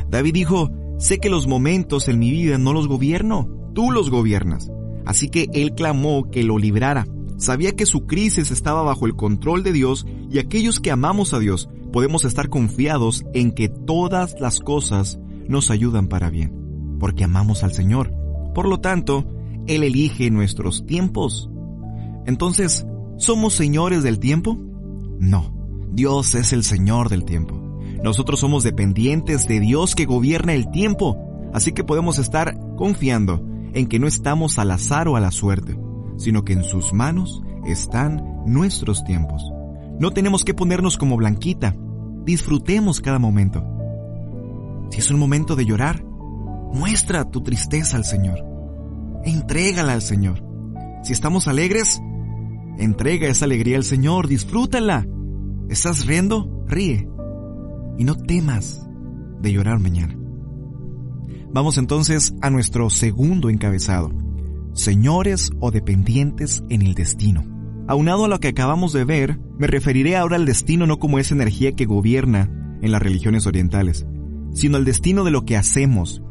David 0.09 0.33
dijo, 0.33 0.71
sé 0.99 1.19
que 1.19 1.29
los 1.29 1.47
momentos 1.47 2.09
en 2.09 2.19
mi 2.19 2.31
vida 2.31 2.57
no 2.57 2.73
los 2.73 2.89
gobierno, 2.89 3.47
tú 3.75 3.91
los 3.91 4.11
gobiernas. 4.11 4.73
Así 5.05 5.29
que 5.29 5.49
él 5.53 5.75
clamó 5.75 6.31
que 6.31 6.43
lo 6.43 6.59
librara. 6.59 7.07
Sabía 7.37 7.73
que 7.73 7.85
su 7.85 8.07
crisis 8.07 8.51
estaba 8.51 8.83
bajo 8.83 9.07
el 9.07 9.17
control 9.17 9.63
de 9.63 9.73
Dios 9.73 10.07
y 10.31 10.39
aquellos 10.39 10.81
que 10.81 10.91
amamos 10.91 11.35
a 11.35 11.39
Dios 11.39 11.69
podemos 11.93 12.25
estar 12.25 12.49
confiados 12.49 13.25
en 13.35 13.53
que 13.53 13.69
todas 13.69 14.35
las 14.41 14.61
cosas 14.61 15.21
nos 15.47 15.71
ayudan 15.71 16.09
para 16.09 16.31
bien, 16.31 16.97
porque 16.99 17.25
amamos 17.25 17.63
al 17.65 17.75
Señor. 17.75 18.15
Por 18.55 18.67
lo 18.67 18.81
tanto, 18.81 19.27
Él 19.67 19.85
elige 19.85 20.31
nuestros 20.31 20.87
tiempos. 20.87 21.51
Entonces, 22.29 22.87
¿somos 23.17 23.55
señores 23.55 24.03
del 24.03 24.19
tiempo? 24.19 24.59
No. 25.19 25.51
Dios 25.93 26.35
es 26.35 26.53
el 26.53 26.63
Señor 26.63 27.09
del 27.09 27.25
tiempo. 27.25 27.55
Nosotros 28.05 28.41
somos 28.41 28.63
dependientes 28.63 29.49
de 29.49 29.61
Dios 29.61 29.95
que 29.95 30.05
gobierna 30.05 30.53
el 30.53 30.71
tiempo, 30.71 31.17
así 31.55 31.73
que 31.73 31.85
podemos 31.85 32.19
estar 32.19 32.55
confiando 32.77 33.43
en 33.73 33.87
que 33.87 33.99
no 33.99 34.07
estamos 34.07 34.59
al 34.59 34.73
azar 34.73 35.09
o 35.09 35.17
a 35.17 35.21
la 35.21 35.31
suerte, 35.31 35.79
sino 36.19 36.45
que 36.45 36.53
en 36.53 36.65
sus 36.65 36.93
manos 36.93 37.41
están 37.67 38.43
nuestros 38.45 39.05
tiempos. 39.05 39.43
No 39.99 40.11
tenemos 40.11 40.45
que 40.45 40.53
ponernos 40.53 40.99
como 40.99 41.17
blanquita, 41.17 41.75
disfrutemos 42.27 43.01
cada 43.01 43.19
momento. 43.19 43.65
Si 44.91 44.99
es 44.99 45.11
un 45.11 45.19
momento 45.19 45.57
de 45.57 45.65
llorar, 45.65 46.05
muestra 46.75 47.25
tu 47.25 47.41
tristeza 47.41 47.97
al 47.97 48.05
Señor. 48.05 48.45
Entrégala 49.25 49.95
al 49.95 50.03
Señor. 50.03 50.45
Si 51.03 51.15
estamos 51.15 51.49
alegres, 51.49 52.03
entrega 52.79 53.29
esa 53.29 53.45
alegría 53.45 53.77
al 53.77 53.85
Señor, 53.85 54.29
disfrútala. 54.29 55.07
¿Estás 55.69 56.07
riendo? 56.07 56.65
Ríe. 56.67 57.09
Y 57.99 58.05
no 58.05 58.15
temas 58.15 58.89
de 59.41 59.53
llorar 59.53 59.81
mañana. 59.81 60.17
Vamos 61.53 61.79
entonces 61.79 62.35
a 62.41 62.51
nuestro 62.51 62.89
segundo 62.91 63.51
encabezado. 63.51 64.11
Señores 64.75 65.51
o 65.61 65.71
dependientes 65.71 66.63
en 66.69 66.83
el 66.83 66.95
destino. 66.95 67.45
Aunado 67.89 68.27
a 68.27 68.29
lo 68.29 68.39
que 68.39 68.49
acabamos 68.49 68.93
de 68.93 69.05
ver, 69.05 69.41
me 69.59 69.67
referiré 69.67 70.17
ahora 70.17 70.37
al 70.37 70.45
destino 70.45 70.87
no 70.87 70.99
como 70.99 71.19
esa 71.19 71.35
energía 71.35 71.73
que 71.73 71.87
gobierna 71.87 72.51
en 72.83 72.93
las 72.93 73.03
religiones 73.03 73.47
orientales, 73.47 74.07
sino 74.53 74.77
al 74.77 74.85
destino 74.85 75.25
de 75.25 75.31
lo 75.31 75.45
que 75.45 75.57
hacemos, 75.57 76.23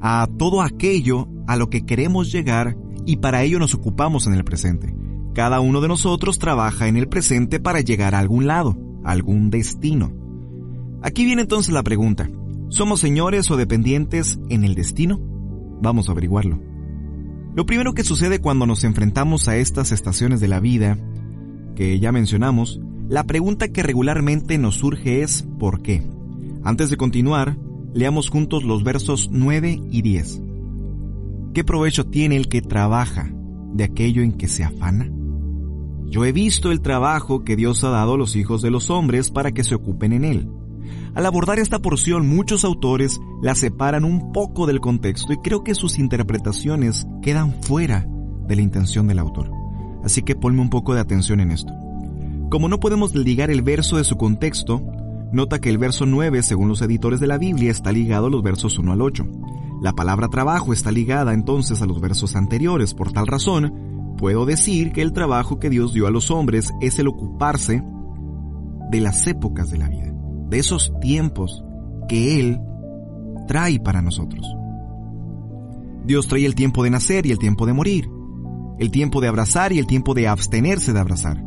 a 0.00 0.28
todo 0.38 0.60
aquello 0.60 1.28
a 1.46 1.56
lo 1.56 1.70
que 1.70 1.86
queremos 1.86 2.32
llegar 2.32 2.76
y 3.06 3.16
para 3.16 3.42
ello 3.42 3.58
nos 3.58 3.74
ocupamos 3.74 4.26
en 4.26 4.34
el 4.34 4.44
presente. 4.44 4.94
Cada 5.34 5.58
uno 5.58 5.80
de 5.80 5.88
nosotros 5.88 6.38
trabaja 6.38 6.86
en 6.86 6.96
el 6.96 7.08
presente 7.08 7.58
para 7.58 7.80
llegar 7.80 8.14
a 8.14 8.20
algún 8.20 8.46
lado, 8.46 8.76
a 9.02 9.10
algún 9.10 9.50
destino. 9.50 10.12
Aquí 11.02 11.24
viene 11.24 11.42
entonces 11.42 11.74
la 11.74 11.82
pregunta, 11.82 12.30
¿somos 12.68 13.00
señores 13.00 13.50
o 13.50 13.56
dependientes 13.56 14.38
en 14.48 14.62
el 14.62 14.76
destino? 14.76 15.20
Vamos 15.82 16.08
a 16.08 16.12
averiguarlo. 16.12 16.60
Lo 17.56 17.66
primero 17.66 17.94
que 17.94 18.04
sucede 18.04 18.38
cuando 18.38 18.64
nos 18.64 18.84
enfrentamos 18.84 19.48
a 19.48 19.56
estas 19.56 19.90
estaciones 19.90 20.40
de 20.40 20.48
la 20.48 20.60
vida, 20.60 20.98
que 21.74 21.98
ya 21.98 22.12
mencionamos, 22.12 22.80
la 23.08 23.24
pregunta 23.24 23.68
que 23.68 23.82
regularmente 23.82 24.56
nos 24.56 24.76
surge 24.76 25.22
es 25.22 25.46
¿por 25.58 25.82
qué? 25.82 26.02
Antes 26.62 26.90
de 26.90 26.96
continuar, 26.96 27.58
leamos 27.92 28.30
juntos 28.30 28.62
los 28.62 28.84
versos 28.84 29.30
9 29.32 29.82
y 29.90 30.02
10. 30.02 30.42
¿Qué 31.54 31.64
provecho 31.64 32.06
tiene 32.06 32.36
el 32.36 32.48
que 32.48 32.62
trabaja 32.62 33.30
de 33.72 33.84
aquello 33.84 34.22
en 34.22 34.32
que 34.32 34.46
se 34.46 34.62
afana? 34.62 35.10
Yo 36.06 36.24
he 36.24 36.32
visto 36.32 36.70
el 36.70 36.80
trabajo 36.80 37.44
que 37.44 37.56
Dios 37.56 37.82
ha 37.84 37.90
dado 37.90 38.14
a 38.14 38.18
los 38.18 38.36
hijos 38.36 38.62
de 38.62 38.70
los 38.70 38.90
hombres 38.90 39.30
para 39.30 39.52
que 39.52 39.64
se 39.64 39.74
ocupen 39.74 40.12
en 40.12 40.24
él. 40.24 40.48
Al 41.14 41.26
abordar 41.26 41.58
esta 41.58 41.78
porción, 41.78 42.28
muchos 42.28 42.64
autores 42.64 43.20
la 43.40 43.54
separan 43.54 44.04
un 44.04 44.32
poco 44.32 44.66
del 44.66 44.80
contexto 44.80 45.32
y 45.32 45.38
creo 45.38 45.62
que 45.62 45.74
sus 45.74 45.98
interpretaciones 45.98 47.06
quedan 47.22 47.62
fuera 47.62 48.06
de 48.46 48.56
la 48.56 48.62
intención 48.62 49.06
del 49.06 49.20
autor. 49.20 49.50
Así 50.02 50.22
que 50.22 50.34
ponme 50.34 50.60
un 50.60 50.70
poco 50.70 50.94
de 50.94 51.00
atención 51.00 51.40
en 51.40 51.50
esto. 51.50 51.72
Como 52.50 52.68
no 52.68 52.80
podemos 52.80 53.14
ligar 53.14 53.50
el 53.50 53.62
verso 53.62 53.96
de 53.96 54.04
su 54.04 54.16
contexto, 54.16 54.82
nota 55.32 55.60
que 55.60 55.70
el 55.70 55.78
verso 55.78 56.04
9, 56.04 56.42
según 56.42 56.68
los 56.68 56.82
editores 56.82 57.20
de 57.20 57.26
la 57.26 57.38
Biblia, 57.38 57.70
está 57.70 57.92
ligado 57.92 58.26
a 58.26 58.30
los 58.30 58.42
versos 58.42 58.78
1 58.78 58.92
al 58.92 59.00
8. 59.00 59.26
La 59.82 59.92
palabra 59.92 60.28
trabajo 60.28 60.72
está 60.72 60.90
ligada 60.90 61.32
entonces 61.32 61.80
a 61.80 61.86
los 61.86 62.00
versos 62.00 62.36
anteriores. 62.36 62.94
Por 62.94 63.12
tal 63.12 63.26
razón, 63.26 63.93
Puedo 64.16 64.46
decir 64.46 64.92
que 64.92 65.02
el 65.02 65.12
trabajo 65.12 65.58
que 65.58 65.70
Dios 65.70 65.92
dio 65.92 66.06
a 66.06 66.10
los 66.10 66.30
hombres 66.30 66.72
es 66.80 66.98
el 66.98 67.08
ocuparse 67.08 67.82
de 68.90 69.00
las 69.00 69.26
épocas 69.26 69.70
de 69.70 69.78
la 69.78 69.88
vida, 69.88 70.12
de 70.48 70.58
esos 70.58 70.92
tiempos 71.00 71.64
que 72.08 72.40
Él 72.40 72.60
trae 73.46 73.80
para 73.80 74.02
nosotros. 74.02 74.46
Dios 76.04 76.28
trae 76.28 76.44
el 76.44 76.54
tiempo 76.54 76.84
de 76.84 76.90
nacer 76.90 77.26
y 77.26 77.32
el 77.32 77.38
tiempo 77.38 77.66
de 77.66 77.72
morir, 77.72 78.08
el 78.78 78.90
tiempo 78.90 79.20
de 79.20 79.28
abrazar 79.28 79.72
y 79.72 79.78
el 79.78 79.86
tiempo 79.86 80.14
de 80.14 80.28
abstenerse 80.28 80.92
de 80.92 81.00
abrazar. 81.00 81.42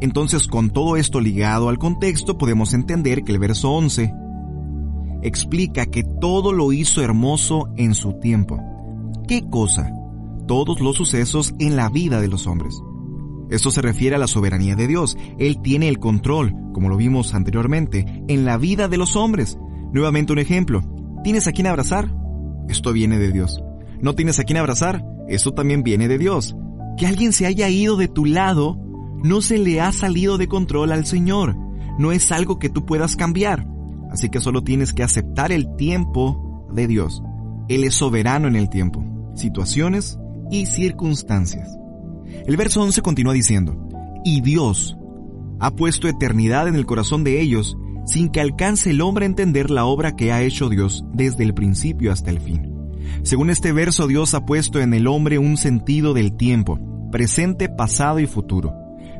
Entonces, 0.00 0.48
con 0.48 0.70
todo 0.70 0.96
esto 0.96 1.20
ligado 1.20 1.68
al 1.68 1.78
contexto, 1.78 2.36
podemos 2.36 2.74
entender 2.74 3.22
que 3.22 3.32
el 3.32 3.38
verso 3.38 3.70
11 3.72 4.12
explica 5.22 5.86
que 5.86 6.02
todo 6.02 6.52
lo 6.52 6.72
hizo 6.72 7.02
hermoso 7.02 7.68
en 7.76 7.94
su 7.94 8.14
tiempo. 8.14 8.58
¿Qué 9.28 9.48
cosa? 9.48 9.92
Todos 10.52 10.82
los 10.82 10.96
sucesos 10.96 11.54
en 11.60 11.76
la 11.76 11.88
vida 11.88 12.20
de 12.20 12.28
los 12.28 12.46
hombres. 12.46 12.78
Esto 13.48 13.70
se 13.70 13.80
refiere 13.80 14.16
a 14.16 14.18
la 14.18 14.26
soberanía 14.26 14.76
de 14.76 14.86
Dios. 14.86 15.16
Él 15.38 15.62
tiene 15.62 15.88
el 15.88 15.98
control, 15.98 16.54
como 16.74 16.90
lo 16.90 16.98
vimos 16.98 17.32
anteriormente, 17.32 18.22
en 18.28 18.44
la 18.44 18.58
vida 18.58 18.86
de 18.86 18.98
los 18.98 19.16
hombres. 19.16 19.56
Nuevamente 19.94 20.30
un 20.30 20.38
ejemplo. 20.38 20.82
¿Tienes 21.24 21.46
a 21.46 21.52
quien 21.52 21.68
abrazar? 21.68 22.14
Esto 22.68 22.92
viene 22.92 23.18
de 23.18 23.32
Dios. 23.32 23.62
¿No 24.02 24.14
tienes 24.14 24.40
a 24.40 24.44
quien 24.44 24.58
abrazar? 24.58 25.02
Esto 25.26 25.52
también 25.52 25.82
viene 25.82 26.06
de 26.06 26.18
Dios. 26.18 26.54
Que 26.98 27.06
alguien 27.06 27.32
se 27.32 27.46
haya 27.46 27.70
ido 27.70 27.96
de 27.96 28.08
tu 28.08 28.26
lado 28.26 28.78
no 29.22 29.40
se 29.40 29.56
le 29.56 29.80
ha 29.80 29.90
salido 29.90 30.36
de 30.36 30.48
control 30.48 30.92
al 30.92 31.06
Señor. 31.06 31.56
No 31.98 32.12
es 32.12 32.30
algo 32.30 32.58
que 32.58 32.68
tú 32.68 32.84
puedas 32.84 33.16
cambiar. 33.16 33.66
Así 34.10 34.28
que 34.28 34.40
solo 34.40 34.62
tienes 34.62 34.92
que 34.92 35.02
aceptar 35.02 35.50
el 35.50 35.76
tiempo 35.76 36.68
de 36.74 36.88
Dios. 36.88 37.22
Él 37.70 37.84
es 37.84 37.94
soberano 37.94 38.48
en 38.48 38.56
el 38.56 38.68
tiempo. 38.68 39.02
Situaciones 39.34 40.18
y 40.52 40.66
circunstancias. 40.66 41.76
El 42.46 42.56
verso 42.56 42.82
11 42.82 43.00
continúa 43.00 43.32
diciendo, 43.32 43.88
y 44.24 44.42
Dios 44.42 44.96
ha 45.58 45.70
puesto 45.72 46.06
eternidad 46.06 46.68
en 46.68 46.76
el 46.76 46.86
corazón 46.86 47.24
de 47.24 47.40
ellos 47.40 47.76
sin 48.04 48.28
que 48.28 48.40
alcance 48.40 48.90
el 48.90 49.00
hombre 49.00 49.24
a 49.24 49.28
entender 49.28 49.70
la 49.70 49.86
obra 49.86 50.14
que 50.14 50.30
ha 50.30 50.42
hecho 50.42 50.68
Dios 50.68 51.04
desde 51.12 51.44
el 51.44 51.54
principio 51.54 52.12
hasta 52.12 52.30
el 52.30 52.40
fin. 52.40 52.70
Según 53.22 53.48
este 53.48 53.72
verso, 53.72 54.06
Dios 54.06 54.34
ha 54.34 54.44
puesto 54.44 54.80
en 54.80 54.92
el 54.92 55.06
hombre 55.06 55.38
un 55.38 55.56
sentido 55.56 56.12
del 56.12 56.36
tiempo, 56.36 56.78
presente, 57.10 57.68
pasado 57.68 58.20
y 58.20 58.26
futuro. 58.26 58.74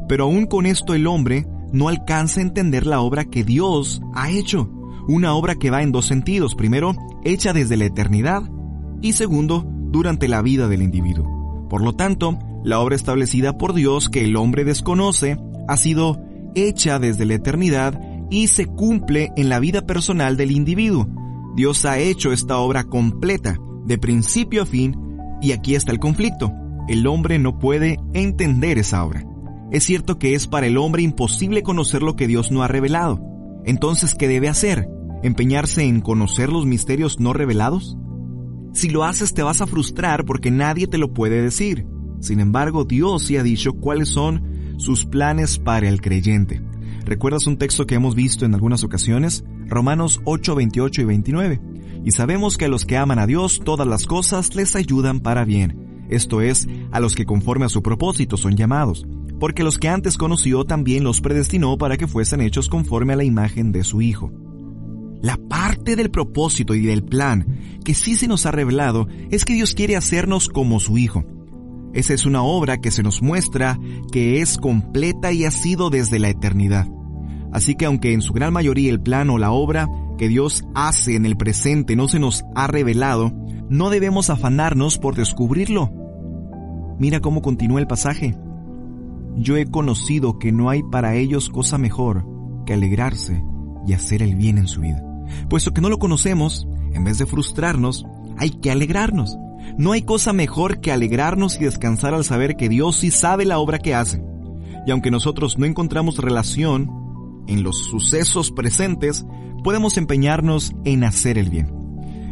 Pero 0.08 0.24
aún 0.24 0.46
con 0.46 0.66
esto 0.66 0.94
el 0.94 1.06
hombre 1.06 1.46
no 1.72 1.88
alcanza 1.88 2.40
a 2.40 2.42
entender 2.42 2.86
la 2.86 3.00
obra 3.00 3.24
que 3.24 3.44
Dios 3.44 4.02
ha 4.14 4.30
hecho. 4.30 4.68
Una 5.08 5.34
obra 5.34 5.54
que 5.54 5.70
va 5.70 5.82
en 5.82 5.92
dos 5.92 6.06
sentidos. 6.06 6.54
Primero, 6.54 6.94
hecha 7.24 7.52
desde 7.52 7.76
la 7.76 7.86
eternidad 7.86 8.42
y 9.00 9.12
segundo, 9.12 9.71
durante 9.92 10.26
la 10.26 10.42
vida 10.42 10.66
del 10.68 10.82
individuo. 10.82 11.66
Por 11.68 11.82
lo 11.82 11.92
tanto, 11.92 12.38
la 12.64 12.80
obra 12.80 12.96
establecida 12.96 13.58
por 13.58 13.74
Dios 13.74 14.08
que 14.08 14.24
el 14.24 14.36
hombre 14.36 14.64
desconoce 14.64 15.38
ha 15.68 15.76
sido 15.76 16.20
hecha 16.54 16.98
desde 16.98 17.24
la 17.24 17.34
eternidad 17.34 18.00
y 18.30 18.48
se 18.48 18.66
cumple 18.66 19.32
en 19.36 19.48
la 19.48 19.60
vida 19.60 19.82
personal 19.82 20.36
del 20.36 20.50
individuo. 20.50 21.06
Dios 21.54 21.84
ha 21.84 21.98
hecho 21.98 22.32
esta 22.32 22.58
obra 22.58 22.84
completa, 22.84 23.58
de 23.84 23.98
principio 23.98 24.62
a 24.62 24.66
fin, 24.66 24.96
y 25.40 25.52
aquí 25.52 25.74
está 25.74 25.92
el 25.92 25.98
conflicto. 25.98 26.50
El 26.88 27.06
hombre 27.06 27.38
no 27.38 27.58
puede 27.58 27.98
entender 28.14 28.78
esa 28.78 29.04
obra. 29.04 29.24
Es 29.70 29.84
cierto 29.84 30.18
que 30.18 30.34
es 30.34 30.46
para 30.46 30.66
el 30.66 30.76
hombre 30.76 31.02
imposible 31.02 31.62
conocer 31.62 32.02
lo 32.02 32.16
que 32.16 32.26
Dios 32.26 32.50
no 32.50 32.62
ha 32.62 32.68
revelado. 32.68 33.20
Entonces, 33.64 34.14
¿qué 34.14 34.28
debe 34.28 34.48
hacer? 34.48 34.88
¿Empeñarse 35.22 35.84
en 35.84 36.00
conocer 36.00 36.50
los 36.50 36.66
misterios 36.66 37.20
no 37.20 37.32
revelados? 37.32 37.96
Si 38.72 38.88
lo 38.88 39.04
haces 39.04 39.34
te 39.34 39.42
vas 39.42 39.60
a 39.60 39.66
frustrar 39.66 40.24
porque 40.24 40.50
nadie 40.50 40.86
te 40.86 40.98
lo 40.98 41.12
puede 41.12 41.42
decir. 41.42 41.86
Sin 42.20 42.40
embargo, 42.40 42.84
Dios 42.84 43.24
sí 43.24 43.36
ha 43.36 43.42
dicho 43.42 43.74
cuáles 43.74 44.08
son 44.08 44.76
sus 44.78 45.04
planes 45.04 45.58
para 45.58 45.88
el 45.88 46.00
creyente. 46.00 46.62
¿Recuerdas 47.04 47.46
un 47.46 47.58
texto 47.58 47.86
que 47.86 47.96
hemos 47.96 48.14
visto 48.14 48.46
en 48.46 48.54
algunas 48.54 48.84
ocasiones? 48.84 49.44
Romanos 49.66 50.20
8, 50.24 50.54
28 50.54 51.02
y 51.02 51.04
29. 51.04 51.60
Y 52.04 52.10
sabemos 52.12 52.56
que 52.56 52.64
a 52.64 52.68
los 52.68 52.84
que 52.84 52.96
aman 52.96 53.18
a 53.18 53.26
Dios 53.26 53.60
todas 53.64 53.86
las 53.86 54.06
cosas 54.06 54.54
les 54.54 54.74
ayudan 54.76 55.20
para 55.20 55.44
bien. 55.44 56.06
Esto 56.08 56.40
es, 56.40 56.68
a 56.90 57.00
los 57.00 57.14
que 57.14 57.24
conforme 57.24 57.66
a 57.66 57.68
su 57.68 57.82
propósito 57.82 58.36
son 58.36 58.56
llamados. 58.56 59.06
Porque 59.40 59.64
los 59.64 59.78
que 59.78 59.88
antes 59.88 60.16
conoció 60.16 60.64
también 60.64 61.04
los 61.04 61.20
predestinó 61.20 61.76
para 61.76 61.96
que 61.96 62.06
fuesen 62.06 62.40
hechos 62.40 62.68
conforme 62.68 63.12
a 63.12 63.16
la 63.16 63.24
imagen 63.24 63.72
de 63.72 63.82
su 63.82 64.00
Hijo. 64.00 64.30
La 65.22 65.36
parte 65.36 65.96
del 65.96 66.10
propósito 66.10 66.74
y 66.74 66.84
del 66.84 67.04
plan 67.04 67.78
que 67.84 67.94
sí 67.94 68.16
se 68.16 68.28
nos 68.28 68.44
ha 68.44 68.50
revelado 68.50 69.08
es 69.30 69.44
que 69.44 69.54
Dios 69.54 69.74
quiere 69.74 69.96
hacernos 69.96 70.48
como 70.48 70.80
su 70.80 70.98
Hijo 70.98 71.24
esa 71.94 72.14
es 72.14 72.24
una 72.24 72.42
obra 72.42 72.80
que 72.80 72.90
se 72.90 73.02
nos 73.02 73.22
muestra 73.22 73.78
que 74.10 74.40
es 74.40 74.56
completa 74.56 75.32
y 75.32 75.44
ha 75.44 75.50
sido 75.50 75.90
desde 75.90 76.18
la 76.18 76.30
eternidad. 76.30 76.86
Así 77.52 77.74
que 77.74 77.84
aunque 77.84 78.14
en 78.14 78.22
su 78.22 78.32
gran 78.32 78.52
mayoría 78.52 78.90
el 78.90 79.02
plan 79.02 79.28
o 79.28 79.36
la 79.36 79.52
obra 79.52 79.88
que 80.16 80.28
Dios 80.28 80.64
hace 80.74 81.16
en 81.16 81.26
el 81.26 81.36
presente 81.36 81.94
no 81.94 82.08
se 82.08 82.18
nos 82.18 82.44
ha 82.54 82.66
revelado, 82.66 83.32
no 83.68 83.90
debemos 83.90 84.30
afanarnos 84.30 84.98
por 84.98 85.16
descubrirlo. 85.16 85.90
Mira 86.98 87.20
cómo 87.20 87.42
continúa 87.42 87.80
el 87.80 87.86
pasaje. 87.86 88.38
Yo 89.36 89.56
he 89.56 89.66
conocido 89.66 90.38
que 90.38 90.50
no 90.50 90.70
hay 90.70 90.82
para 90.82 91.14
ellos 91.14 91.50
cosa 91.50 91.76
mejor 91.76 92.26
que 92.64 92.72
alegrarse 92.72 93.44
y 93.86 93.92
hacer 93.92 94.22
el 94.22 94.34
bien 94.34 94.56
en 94.56 94.68
su 94.68 94.80
vida. 94.80 95.11
Puesto 95.48 95.72
que 95.72 95.80
no 95.80 95.88
lo 95.88 95.98
conocemos, 95.98 96.66
en 96.92 97.04
vez 97.04 97.18
de 97.18 97.26
frustrarnos, 97.26 98.04
hay 98.38 98.50
que 98.50 98.70
alegrarnos. 98.70 99.36
No 99.78 99.92
hay 99.92 100.02
cosa 100.02 100.32
mejor 100.32 100.80
que 100.80 100.92
alegrarnos 100.92 101.56
y 101.56 101.64
descansar 101.64 102.14
al 102.14 102.24
saber 102.24 102.56
que 102.56 102.68
Dios 102.68 102.96
sí 102.96 103.10
sabe 103.10 103.44
la 103.44 103.58
obra 103.58 103.78
que 103.78 103.94
hace. 103.94 104.22
Y 104.86 104.90
aunque 104.90 105.10
nosotros 105.10 105.58
no 105.58 105.66
encontramos 105.66 106.18
relación 106.18 106.90
en 107.46 107.62
los 107.62 107.78
sucesos 107.84 108.50
presentes, 108.50 109.24
podemos 109.62 109.96
empeñarnos 109.96 110.72
en 110.84 111.04
hacer 111.04 111.38
el 111.38 111.50
bien. 111.50 111.82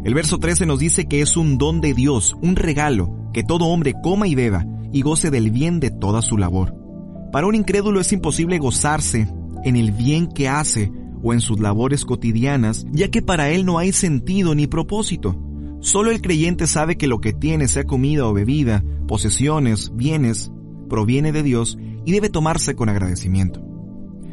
El 0.04 0.14
verso 0.14 0.38
13 0.38 0.66
nos 0.66 0.78
dice 0.78 1.06
que 1.06 1.20
es 1.20 1.36
un 1.36 1.58
don 1.58 1.80
de 1.80 1.94
Dios, 1.94 2.36
un 2.40 2.56
regalo, 2.56 3.14
que 3.32 3.44
todo 3.44 3.66
hombre 3.66 3.94
coma 4.02 4.26
y 4.26 4.34
beba 4.34 4.66
y 4.92 5.02
goce 5.02 5.30
del 5.30 5.50
bien 5.50 5.78
de 5.78 5.90
toda 5.90 6.22
su 6.22 6.38
labor. 6.38 6.74
Para 7.32 7.46
un 7.46 7.54
incrédulo 7.54 8.00
es 8.00 8.12
imposible 8.12 8.58
gozarse 8.58 9.28
en 9.62 9.76
el 9.76 9.92
bien 9.92 10.26
que 10.26 10.48
hace 10.48 10.90
o 11.22 11.32
en 11.32 11.40
sus 11.40 11.60
labores 11.60 12.04
cotidianas, 12.04 12.86
ya 12.90 13.10
que 13.10 13.22
para 13.22 13.50
él 13.50 13.64
no 13.64 13.78
hay 13.78 13.92
sentido 13.92 14.54
ni 14.54 14.66
propósito. 14.66 15.36
Solo 15.80 16.10
el 16.10 16.20
creyente 16.20 16.66
sabe 16.66 16.96
que 16.96 17.06
lo 17.06 17.20
que 17.20 17.32
tiene, 17.32 17.66
sea 17.66 17.84
comida 17.84 18.26
o 18.26 18.32
bebida, 18.32 18.84
posesiones, 19.08 19.92
bienes, 19.94 20.52
proviene 20.88 21.32
de 21.32 21.42
Dios 21.42 21.78
y 22.04 22.12
debe 22.12 22.28
tomarse 22.28 22.74
con 22.74 22.88
agradecimiento. 22.88 23.62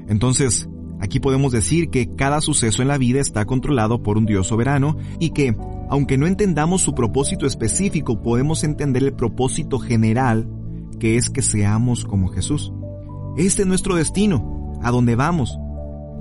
Entonces, 0.09 0.69
aquí 0.99 1.19
podemos 1.19 1.51
decir 1.53 1.89
que 1.89 2.15
cada 2.15 2.41
suceso 2.41 2.81
en 2.81 2.89
la 2.89 2.97
vida 2.97 3.21
está 3.21 3.45
controlado 3.45 4.03
por 4.03 4.17
un 4.17 4.25
Dios 4.25 4.47
soberano 4.47 4.97
y 5.19 5.29
que, 5.29 5.55
aunque 5.89 6.17
no 6.17 6.27
entendamos 6.27 6.81
su 6.81 6.93
propósito 6.93 7.45
específico, 7.45 8.21
podemos 8.21 8.63
entender 8.63 9.03
el 9.03 9.13
propósito 9.13 9.79
general, 9.79 10.49
que 10.99 11.15
es 11.15 11.29
que 11.29 11.41
seamos 11.41 12.03
como 12.03 12.27
Jesús. 12.29 12.73
Este 13.37 13.61
es 13.61 13.67
nuestro 13.67 13.95
destino, 13.95 14.73
a 14.81 14.91
donde 14.91 15.15
vamos, 15.15 15.57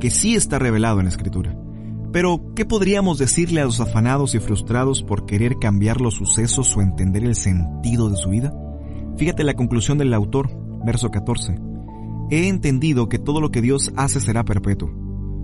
que 0.01 0.11
sí 0.11 0.35
está 0.35 0.59
revelado 0.59 0.99
en 0.99 1.07
la 1.07 1.11
Escritura. 1.11 1.57
Pero, 2.13 2.55
¿qué 2.55 2.65
podríamos 2.65 3.19
decirle 3.19 3.61
a 3.61 3.65
los 3.65 3.81
afanados 3.81 4.35
y 4.35 4.39
frustrados 4.39 5.03
por 5.03 5.27
querer 5.27 5.57
cambiar 5.59 6.01
los 6.01 6.15
sucesos 6.15 6.77
o 6.77 6.81
entender 6.81 7.25
el 7.25 7.35
sentido 7.35 8.09
de 8.09 8.17
su 8.17 8.31
vida? 8.31 8.55
Fíjate 9.17 9.45
la 9.45 9.55
conclusión 9.55 9.99
del 9.99 10.15
autor, 10.15 10.51
verso 10.85 11.11
14. 11.11 11.59
He 12.31 12.49
entendido 12.49 13.09
que 13.09 13.19
todo 13.19 13.41
lo 13.41 13.51
que 13.51 13.63
Dios 13.63 13.93
hace 13.97 14.21
será 14.21 14.45
perpetuo. 14.45 14.91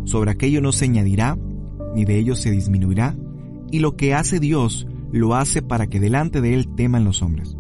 Sobre 0.05 0.31
aquello 0.31 0.61
no 0.61 0.73
se 0.73 0.87
añadirá, 0.87 1.39
ni 1.95 2.05
de 2.05 2.19
ello 2.19 2.37
se 2.37 2.51
disminuirá, 2.51 3.17
y 3.71 3.81
lo 3.81 3.97
que 3.97 4.15
hace 4.15 4.41
Dios 4.41 4.87
lo 5.13 5.35
hace 5.35 5.63
para 5.63 5.87
que 5.87 6.01
delante 6.01 6.41
de 6.41 6.55
Él 6.55 6.75
teman 6.75 7.05
los 7.05 7.23
hombres. 7.23 7.57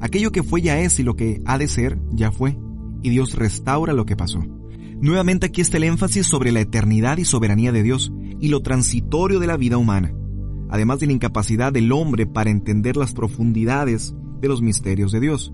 Aquello 0.00 0.32
que 0.32 0.42
fue 0.42 0.60
ya 0.62 0.78
es 0.80 0.98
y 0.98 1.02
lo 1.02 1.16
que 1.16 1.40
ha 1.44 1.58
de 1.58 1.68
ser 1.68 1.98
ya 2.10 2.32
fue, 2.32 2.58
y 3.02 3.10
Dios 3.10 3.34
restaura 3.34 3.92
lo 3.92 4.06
que 4.06 4.16
pasó. 4.16 4.40
Nuevamente 5.00 5.46
aquí 5.46 5.60
está 5.60 5.76
el 5.76 5.84
énfasis 5.84 6.26
sobre 6.26 6.52
la 6.52 6.60
eternidad 6.60 7.18
y 7.18 7.24
soberanía 7.24 7.72
de 7.72 7.82
Dios 7.82 8.12
y 8.40 8.48
lo 8.48 8.60
transitorio 8.60 9.40
de 9.40 9.46
la 9.46 9.56
vida 9.56 9.78
humana, 9.78 10.14
además 10.70 11.00
de 11.00 11.06
la 11.06 11.12
incapacidad 11.12 11.72
del 11.72 11.92
hombre 11.92 12.26
para 12.26 12.50
entender 12.50 12.96
las 12.96 13.12
profundidades 13.12 14.14
de 14.40 14.48
los 14.48 14.62
misterios 14.62 15.12
de 15.12 15.20
Dios. 15.20 15.52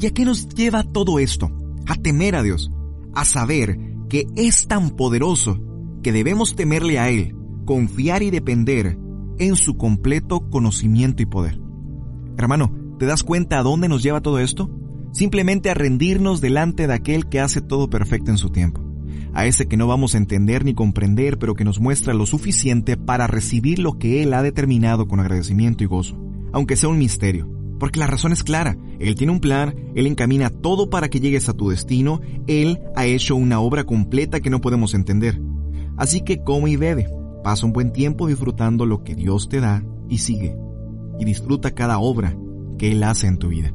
¿Y 0.00 0.06
a 0.06 0.10
qué 0.10 0.24
nos 0.24 0.48
lleva 0.48 0.82
todo 0.82 1.18
esto? 1.18 1.50
A 1.86 1.94
temer 1.94 2.34
a 2.36 2.42
Dios, 2.42 2.70
a 3.14 3.24
saber 3.24 3.78
que 4.08 4.26
es 4.36 4.66
tan 4.66 4.90
poderoso 4.90 5.60
que 6.02 6.12
debemos 6.12 6.56
temerle 6.56 6.98
a 6.98 7.10
Él, 7.10 7.36
confiar 7.64 8.22
y 8.22 8.30
depender 8.30 8.98
en 9.38 9.56
su 9.56 9.76
completo 9.76 10.48
conocimiento 10.50 11.22
y 11.22 11.26
poder. 11.26 11.60
Hermano, 12.36 12.72
¿te 12.98 13.06
das 13.06 13.22
cuenta 13.22 13.58
a 13.58 13.62
dónde 13.62 13.88
nos 13.88 14.02
lleva 14.02 14.20
todo 14.20 14.38
esto? 14.38 14.70
Simplemente 15.14 15.70
a 15.70 15.74
rendirnos 15.74 16.40
delante 16.40 16.88
de 16.88 16.92
aquel 16.92 17.28
que 17.28 17.40
hace 17.40 17.60
todo 17.60 17.88
perfecto 17.88 18.32
en 18.32 18.36
su 18.36 18.50
tiempo, 18.50 18.82
a 19.32 19.46
ese 19.46 19.66
que 19.66 19.76
no 19.76 19.86
vamos 19.86 20.14
a 20.14 20.18
entender 20.18 20.64
ni 20.64 20.74
comprender, 20.74 21.38
pero 21.38 21.54
que 21.54 21.64
nos 21.64 21.78
muestra 21.78 22.12
lo 22.12 22.26
suficiente 22.26 22.96
para 22.96 23.28
recibir 23.28 23.78
lo 23.78 23.96
que 23.96 24.22
Él 24.22 24.34
ha 24.34 24.42
determinado 24.42 25.06
con 25.06 25.20
agradecimiento 25.20 25.84
y 25.84 25.86
gozo, 25.86 26.20
aunque 26.52 26.76
sea 26.76 26.90
un 26.90 26.98
misterio. 26.98 27.48
Porque 27.78 28.00
la 28.00 28.06
razón 28.06 28.32
es 28.32 28.42
clara, 28.42 28.76
Él 28.98 29.14
tiene 29.14 29.32
un 29.32 29.40
plan, 29.40 29.74
Él 29.94 30.06
encamina 30.06 30.50
todo 30.50 30.90
para 30.90 31.08
que 31.08 31.20
llegues 31.20 31.48
a 31.48 31.54
tu 31.54 31.70
destino, 31.70 32.20
Él 32.46 32.80
ha 32.96 33.06
hecho 33.06 33.36
una 33.36 33.60
obra 33.60 33.84
completa 33.84 34.40
que 34.40 34.50
no 34.50 34.60
podemos 34.60 34.94
entender. 34.94 35.40
Así 35.96 36.22
que 36.22 36.42
come 36.42 36.70
y 36.70 36.76
bebe, 36.76 37.08
pasa 37.44 37.66
un 37.66 37.72
buen 37.72 37.92
tiempo 37.92 38.26
disfrutando 38.26 38.84
lo 38.84 39.04
que 39.04 39.14
Dios 39.14 39.48
te 39.48 39.60
da 39.60 39.84
y 40.08 40.18
sigue, 40.18 40.56
y 41.20 41.24
disfruta 41.24 41.72
cada 41.72 41.98
obra 41.98 42.36
que 42.78 42.90
Él 42.90 43.02
hace 43.04 43.28
en 43.28 43.38
tu 43.38 43.48
vida. 43.48 43.72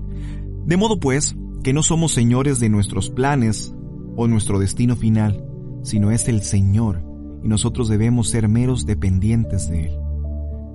De 0.70 0.78
modo 0.78 1.00
pues, 1.00 1.36
que 1.64 1.74
no 1.74 1.82
somos 1.82 2.12
señores 2.12 2.60
de 2.60 2.70
nuestros 2.70 3.10
planes 3.10 3.74
o 4.16 4.28
nuestro 4.28 4.60
destino 4.60 4.96
final, 4.96 5.44
sino 5.82 6.12
es 6.12 6.28
el 6.28 6.44
Señor, 6.44 7.04
y 7.44 7.48
nosotros 7.48 7.90
debemos 7.90 8.30
ser 8.30 8.48
meros 8.48 8.86
dependientes 8.86 9.68
de 9.68 9.86
Él. 9.86 9.98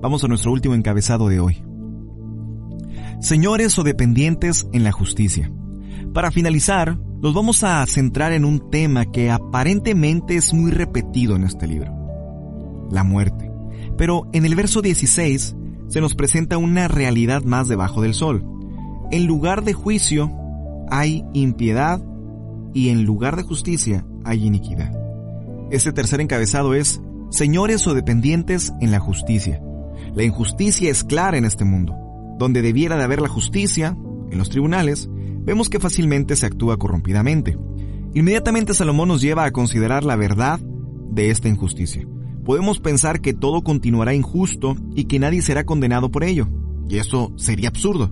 Vamos 0.02 0.24
a 0.24 0.26
nuestro 0.26 0.50
último 0.50 0.74
encabezado 0.74 1.28
de 1.28 1.38
hoy. 1.38 1.62
Señores 3.20 3.78
o 3.78 3.85
dependientes 3.85 4.66
en 4.72 4.83
la 4.83 4.90
justicia. 4.90 5.52
Para 6.12 6.33
finalizar, 6.33 6.98
nos 7.22 7.33
vamos 7.33 7.62
a 7.62 7.87
centrar 7.87 8.33
en 8.33 8.44
un 8.44 8.70
tema 8.70 9.12
que 9.12 9.30
aparentemente 9.30 10.35
es 10.35 10.52
muy 10.52 10.72
repetido 10.72 11.37
en 11.37 11.44
este 11.44 11.68
libro. 11.68 11.94
La 12.90 13.04
muerte. 13.04 13.48
Pero 13.96 14.28
en 14.33 14.44
el 14.44 14.57
verso 14.57 14.83
16 14.83 15.54
se 15.87 16.00
nos 16.00 16.16
presenta 16.16 16.59
una 16.59 16.88
realidad 16.88 17.44
más 17.44 17.68
debajo 17.68 18.02
del 18.02 18.14
sol. 18.14 18.53
En 19.10 19.26
lugar 19.26 19.64
de 19.64 19.72
juicio 19.72 20.30
hay 20.90 21.24
impiedad 21.32 22.02
y 22.72 22.88
en 22.88 23.04
lugar 23.04 23.36
de 23.36 23.42
justicia 23.42 24.04
hay 24.24 24.44
iniquidad. 24.46 24.92
Este 25.70 25.92
tercer 25.92 26.20
encabezado 26.20 26.74
es 26.74 27.00
señores 27.30 27.86
o 27.86 27.94
dependientes 27.94 28.72
en 28.80 28.90
la 28.90 29.00
justicia. 29.00 29.62
La 30.14 30.22
injusticia 30.22 30.90
es 30.90 31.04
clara 31.04 31.36
en 31.36 31.44
este 31.44 31.64
mundo. 31.64 31.94
Donde 32.38 32.62
debiera 32.62 32.96
de 32.96 33.04
haber 33.04 33.20
la 33.20 33.28
justicia, 33.28 33.96
en 34.30 34.38
los 34.38 34.50
tribunales, 34.50 35.08
vemos 35.10 35.68
que 35.68 35.80
fácilmente 35.80 36.36
se 36.36 36.46
actúa 36.46 36.76
corrompidamente. 36.76 37.56
Inmediatamente 38.14 38.74
Salomón 38.74 39.08
nos 39.08 39.20
lleva 39.20 39.44
a 39.44 39.52
considerar 39.52 40.04
la 40.04 40.16
verdad 40.16 40.60
de 41.10 41.30
esta 41.30 41.48
injusticia. 41.48 42.06
Podemos 42.44 42.80
pensar 42.80 43.20
que 43.20 43.32
todo 43.32 43.62
continuará 43.62 44.14
injusto 44.14 44.76
y 44.94 45.04
que 45.04 45.18
nadie 45.18 45.42
será 45.42 45.64
condenado 45.64 46.10
por 46.10 46.24
ello, 46.24 46.48
y 46.88 46.98
eso 46.98 47.32
sería 47.36 47.68
absurdo. 47.68 48.10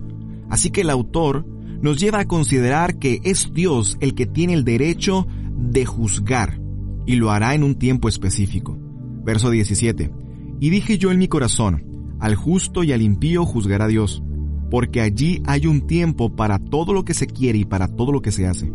Así 0.53 0.69
que 0.69 0.81
el 0.81 0.91
autor 0.91 1.47
nos 1.81 1.99
lleva 1.99 2.19
a 2.19 2.27
considerar 2.27 2.99
que 2.99 3.21
es 3.23 3.51
Dios 3.55 3.97
el 4.01 4.13
que 4.13 4.27
tiene 4.27 4.53
el 4.53 4.63
derecho 4.63 5.25
de 5.51 5.83
juzgar, 5.83 6.61
y 7.07 7.15
lo 7.15 7.31
hará 7.31 7.55
en 7.55 7.63
un 7.63 7.73
tiempo 7.73 8.07
específico. 8.07 8.77
Verso 9.23 9.49
17. 9.49 10.11
Y 10.59 10.69
dije 10.69 10.99
yo 10.99 11.11
en 11.11 11.17
mi 11.17 11.27
corazón, 11.27 12.15
al 12.19 12.35
justo 12.35 12.83
y 12.83 12.91
al 12.91 13.01
impío 13.01 13.45
juzgará 13.45 13.87
Dios, 13.87 14.21
porque 14.69 15.01
allí 15.01 15.41
hay 15.47 15.65
un 15.65 15.87
tiempo 15.87 16.35
para 16.35 16.59
todo 16.59 16.93
lo 16.93 17.03
que 17.03 17.15
se 17.15 17.25
quiere 17.25 17.57
y 17.57 17.65
para 17.65 17.87
todo 17.87 18.11
lo 18.11 18.21
que 18.21 18.31
se 18.31 18.45
hace. 18.45 18.71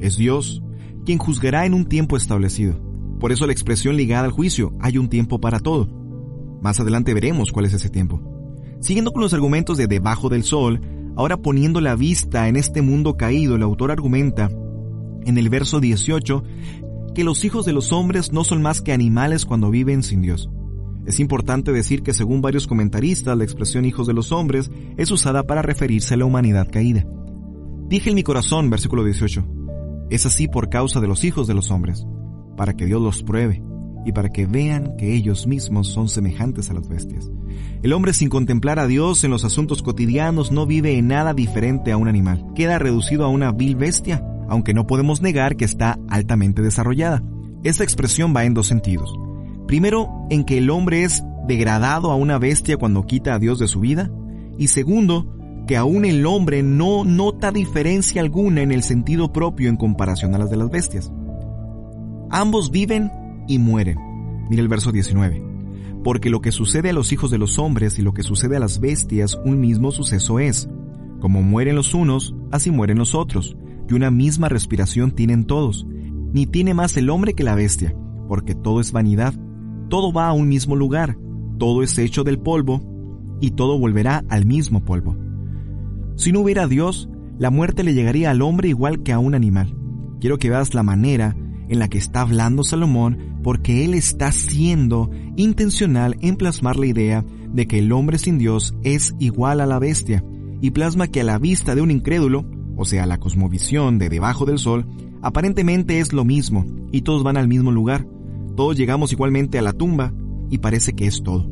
Es 0.00 0.16
Dios 0.16 0.60
quien 1.04 1.18
juzgará 1.18 1.66
en 1.66 1.74
un 1.74 1.84
tiempo 1.84 2.16
establecido. 2.16 2.80
Por 3.20 3.30
eso 3.30 3.46
la 3.46 3.52
expresión 3.52 3.96
ligada 3.96 4.24
al 4.24 4.32
juicio, 4.32 4.74
hay 4.80 4.98
un 4.98 5.08
tiempo 5.08 5.40
para 5.40 5.60
todo. 5.60 5.88
Más 6.60 6.80
adelante 6.80 7.14
veremos 7.14 7.52
cuál 7.52 7.66
es 7.66 7.74
ese 7.74 7.90
tiempo. 7.90 8.20
Siguiendo 8.80 9.12
con 9.12 9.22
los 9.22 9.32
argumentos 9.34 9.78
de 9.78 9.86
debajo 9.86 10.28
del 10.28 10.42
sol, 10.42 10.80
ahora 11.16 11.38
poniendo 11.38 11.80
la 11.80 11.96
vista 11.96 12.48
en 12.48 12.56
este 12.56 12.82
mundo 12.82 13.16
caído, 13.16 13.56
el 13.56 13.62
autor 13.62 13.90
argumenta 13.90 14.50
en 15.24 15.38
el 15.38 15.48
verso 15.48 15.80
18 15.80 16.44
que 17.14 17.24
los 17.24 17.44
hijos 17.44 17.64
de 17.64 17.72
los 17.72 17.92
hombres 17.92 18.32
no 18.32 18.44
son 18.44 18.62
más 18.62 18.82
que 18.82 18.92
animales 18.92 19.46
cuando 19.46 19.70
viven 19.70 20.02
sin 20.02 20.20
Dios. 20.20 20.50
Es 21.06 21.18
importante 21.20 21.72
decir 21.72 22.02
que 22.02 22.12
según 22.12 22.42
varios 22.42 22.66
comentaristas 22.66 23.36
la 23.36 23.44
expresión 23.44 23.84
hijos 23.84 24.06
de 24.06 24.12
los 24.12 24.32
hombres 24.32 24.70
es 24.96 25.10
usada 25.10 25.44
para 25.44 25.62
referirse 25.62 26.14
a 26.14 26.16
la 26.16 26.24
humanidad 26.24 26.68
caída. 26.70 27.06
Dije 27.88 28.10
en 28.10 28.16
mi 28.16 28.22
corazón, 28.22 28.68
versículo 28.68 29.04
18, 29.04 29.46
es 30.10 30.26
así 30.26 30.48
por 30.48 30.68
causa 30.68 31.00
de 31.00 31.06
los 31.06 31.24
hijos 31.24 31.46
de 31.46 31.54
los 31.54 31.70
hombres, 31.70 32.04
para 32.56 32.74
que 32.74 32.86
Dios 32.86 33.00
los 33.00 33.22
pruebe 33.22 33.62
y 34.04 34.12
para 34.12 34.30
que 34.30 34.46
vean 34.46 34.96
que 34.96 35.14
ellos 35.14 35.46
mismos 35.46 35.88
son 35.88 36.08
semejantes 36.08 36.70
a 36.70 36.74
las 36.74 36.88
bestias. 36.88 37.30
El 37.82 37.92
hombre 37.92 38.12
sin 38.12 38.28
contemplar 38.28 38.78
a 38.78 38.86
Dios 38.86 39.22
en 39.24 39.30
los 39.30 39.44
asuntos 39.44 39.82
cotidianos 39.82 40.50
no 40.50 40.66
vive 40.66 40.98
en 40.98 41.08
nada 41.08 41.34
diferente 41.34 41.92
a 41.92 41.96
un 41.96 42.08
animal. 42.08 42.44
Queda 42.54 42.78
reducido 42.78 43.24
a 43.24 43.28
una 43.28 43.52
vil 43.52 43.76
bestia, 43.76 44.24
aunque 44.48 44.74
no 44.74 44.86
podemos 44.86 45.22
negar 45.22 45.56
que 45.56 45.64
está 45.64 45.98
altamente 46.08 46.62
desarrollada. 46.62 47.22
Esta 47.62 47.84
expresión 47.84 48.34
va 48.34 48.44
en 48.44 48.54
dos 48.54 48.66
sentidos. 48.66 49.12
Primero, 49.66 50.08
en 50.30 50.44
que 50.44 50.58
el 50.58 50.70
hombre 50.70 51.04
es 51.04 51.22
degradado 51.46 52.10
a 52.10 52.16
una 52.16 52.38
bestia 52.38 52.76
cuando 52.76 53.06
quita 53.06 53.34
a 53.34 53.38
Dios 53.38 53.58
de 53.58 53.68
su 53.68 53.80
vida. 53.80 54.10
Y 54.58 54.68
segundo, 54.68 55.36
que 55.66 55.76
aún 55.76 56.04
el 56.04 56.24
hombre 56.26 56.62
no 56.62 57.04
nota 57.04 57.50
diferencia 57.50 58.22
alguna 58.22 58.62
en 58.62 58.72
el 58.72 58.82
sentido 58.82 59.32
propio 59.32 59.68
en 59.68 59.76
comparación 59.76 60.34
a 60.34 60.38
las 60.38 60.50
de 60.50 60.56
las 60.56 60.70
bestias. 60.70 61.12
Ambos 62.30 62.70
viven 62.70 63.10
y 63.48 63.58
mueren. 63.58 63.98
Mira 64.48 64.62
el 64.62 64.68
verso 64.68 64.92
19. 64.92 65.55
Porque 66.06 66.30
lo 66.30 66.40
que 66.40 66.52
sucede 66.52 66.90
a 66.90 66.92
los 66.92 67.10
hijos 67.10 67.32
de 67.32 67.38
los 67.38 67.58
hombres 67.58 67.98
y 67.98 68.02
lo 68.02 68.14
que 68.14 68.22
sucede 68.22 68.56
a 68.56 68.60
las 68.60 68.78
bestias, 68.78 69.36
un 69.44 69.58
mismo 69.58 69.90
suceso 69.90 70.38
es. 70.38 70.70
Como 71.18 71.42
mueren 71.42 71.74
los 71.74 71.94
unos, 71.94 72.32
así 72.52 72.70
mueren 72.70 72.96
los 72.96 73.16
otros, 73.16 73.56
y 73.90 73.94
una 73.94 74.12
misma 74.12 74.48
respiración 74.48 75.10
tienen 75.10 75.46
todos. 75.46 75.84
Ni 76.32 76.46
tiene 76.46 76.74
más 76.74 76.96
el 76.96 77.10
hombre 77.10 77.34
que 77.34 77.42
la 77.42 77.56
bestia, 77.56 77.92
porque 78.28 78.54
todo 78.54 78.80
es 78.80 78.92
vanidad, 78.92 79.34
todo 79.88 80.12
va 80.12 80.28
a 80.28 80.32
un 80.32 80.46
mismo 80.46 80.76
lugar, 80.76 81.18
todo 81.58 81.82
es 81.82 81.98
hecho 81.98 82.22
del 82.22 82.38
polvo, 82.38 82.82
y 83.40 83.50
todo 83.50 83.76
volverá 83.76 84.24
al 84.28 84.46
mismo 84.46 84.84
polvo. 84.84 85.16
Si 86.14 86.30
no 86.30 86.38
hubiera 86.38 86.68
Dios, 86.68 87.10
la 87.36 87.50
muerte 87.50 87.82
le 87.82 87.94
llegaría 87.94 88.30
al 88.30 88.42
hombre 88.42 88.68
igual 88.68 89.02
que 89.02 89.12
a 89.12 89.18
un 89.18 89.34
animal. 89.34 89.76
Quiero 90.20 90.38
que 90.38 90.50
veas 90.50 90.72
la 90.72 90.84
manera 90.84 91.36
en 91.68 91.78
la 91.78 91.88
que 91.88 91.98
está 91.98 92.22
hablando 92.22 92.64
Salomón 92.64 93.40
porque 93.42 93.84
él 93.84 93.94
está 93.94 94.32
siendo 94.32 95.10
intencional 95.36 96.16
en 96.20 96.36
plasmar 96.36 96.76
la 96.76 96.86
idea 96.86 97.24
de 97.52 97.66
que 97.66 97.78
el 97.78 97.92
hombre 97.92 98.18
sin 98.18 98.38
Dios 98.38 98.74
es 98.82 99.14
igual 99.18 99.60
a 99.60 99.66
la 99.66 99.78
bestia 99.78 100.24
y 100.60 100.70
plasma 100.70 101.08
que 101.08 101.20
a 101.20 101.24
la 101.24 101.38
vista 101.38 101.74
de 101.74 101.82
un 101.82 101.90
incrédulo, 101.90 102.44
o 102.76 102.84
sea, 102.84 103.06
la 103.06 103.18
cosmovisión 103.18 103.98
de 103.98 104.08
debajo 104.08 104.46
del 104.46 104.58
sol, 104.58 104.86
aparentemente 105.22 106.00
es 106.00 106.12
lo 106.12 106.24
mismo 106.24 106.66
y 106.92 107.02
todos 107.02 107.22
van 107.22 107.36
al 107.36 107.48
mismo 107.48 107.72
lugar. 107.72 108.06
Todos 108.56 108.76
llegamos 108.76 109.12
igualmente 109.12 109.58
a 109.58 109.62
la 109.62 109.72
tumba 109.72 110.12
y 110.50 110.58
parece 110.58 110.94
que 110.94 111.06
es 111.06 111.22
todo. 111.22 111.50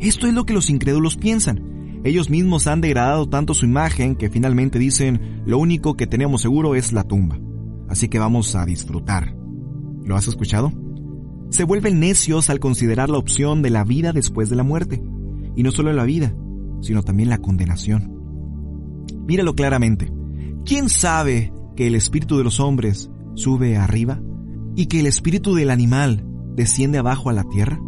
Esto 0.00 0.26
es 0.26 0.34
lo 0.34 0.44
que 0.44 0.52
los 0.52 0.70
incrédulos 0.70 1.16
piensan 1.16 1.78
ellos 2.04 2.30
mismos 2.30 2.66
han 2.66 2.80
degradado 2.80 3.28
tanto 3.28 3.54
su 3.54 3.64
imagen 3.64 4.14
que 4.14 4.30
finalmente 4.30 4.78
dicen, 4.78 5.42
lo 5.46 5.58
único 5.58 5.96
que 5.96 6.06
tenemos 6.06 6.42
seguro 6.42 6.74
es 6.74 6.92
la 6.92 7.04
tumba. 7.04 7.38
Así 7.88 8.08
que 8.08 8.18
vamos 8.18 8.54
a 8.54 8.64
disfrutar. 8.64 9.34
¿Lo 10.04 10.16
has 10.16 10.28
escuchado? 10.28 10.72
Se 11.50 11.64
vuelven 11.64 12.00
necios 12.00 12.50
al 12.50 12.60
considerar 12.60 13.08
la 13.08 13.18
opción 13.18 13.62
de 13.62 13.70
la 13.70 13.84
vida 13.84 14.12
después 14.12 14.50
de 14.50 14.56
la 14.56 14.62
muerte. 14.62 15.02
Y 15.56 15.62
no 15.62 15.70
solo 15.70 15.92
la 15.92 16.04
vida, 16.04 16.34
sino 16.80 17.02
también 17.02 17.30
la 17.30 17.38
condenación. 17.38 18.14
Míralo 19.26 19.54
claramente. 19.54 20.12
¿Quién 20.64 20.88
sabe 20.88 21.52
que 21.76 21.86
el 21.86 21.94
espíritu 21.94 22.38
de 22.38 22.44
los 22.44 22.60
hombres 22.60 23.10
sube 23.34 23.76
arriba 23.76 24.20
y 24.76 24.86
que 24.86 25.00
el 25.00 25.06
espíritu 25.06 25.54
del 25.54 25.70
animal 25.70 26.24
desciende 26.54 26.98
abajo 26.98 27.30
a 27.30 27.32
la 27.32 27.44
tierra? 27.44 27.80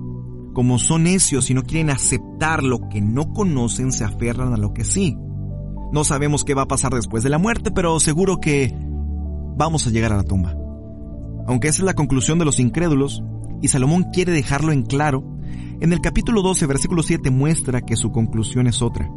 Como 0.54 0.78
son 0.78 1.04
necios 1.04 1.50
y 1.50 1.54
no 1.54 1.62
quieren 1.62 1.90
aceptar 1.90 2.62
lo 2.62 2.88
que 2.88 3.00
no 3.00 3.32
conocen, 3.32 3.92
se 3.92 4.04
aferran 4.04 4.52
a 4.52 4.56
lo 4.56 4.72
que 4.72 4.84
sí. 4.84 5.16
No 5.92 6.04
sabemos 6.04 6.44
qué 6.44 6.54
va 6.54 6.62
a 6.62 6.68
pasar 6.68 6.92
después 6.92 7.22
de 7.22 7.30
la 7.30 7.38
muerte, 7.38 7.70
pero 7.70 8.00
seguro 8.00 8.38
que 8.38 8.74
vamos 9.60 9.86
a 9.86 9.90
llegar 9.90 10.10
a 10.10 10.16
la 10.16 10.24
tumba. 10.24 10.56
Aunque 11.46 11.68
esa 11.68 11.82
es 11.82 11.84
la 11.84 11.92
conclusión 11.92 12.38
de 12.38 12.46
los 12.46 12.58
incrédulos, 12.58 13.22
y 13.60 13.68
Salomón 13.68 14.06
quiere 14.10 14.32
dejarlo 14.32 14.72
en 14.72 14.82
claro, 14.82 15.22
en 15.80 15.92
el 15.92 16.00
capítulo 16.00 16.40
12, 16.40 16.64
versículo 16.64 17.02
7 17.02 17.30
muestra 17.30 17.82
que 17.82 17.94
su 17.96 18.10
conclusión 18.10 18.66
es 18.66 18.80
otra, 18.80 19.10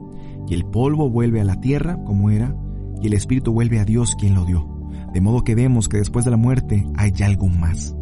y 0.46 0.54
el 0.54 0.66
polvo 0.66 1.10
vuelve 1.10 1.40
a 1.40 1.46
la 1.46 1.62
tierra 1.62 1.98
como 2.04 2.30
era, 2.30 2.54
y 3.02 3.08
el 3.08 3.14
espíritu 3.14 3.54
vuelve 3.54 3.80
a 3.80 3.86
Dios 3.86 4.18
quien 4.20 4.36
lo 4.36 4.44
dio. 4.44 4.68
De 5.14 5.22
modo 5.22 5.46
que 5.46 5.56
vemos 5.56 5.88
que 5.88 5.98
después 5.98 6.26
de 6.26 6.32
la 6.32 6.38
muerte 6.38 6.86
hay 6.98 7.14
algo 7.24 7.48
más. 7.48 7.96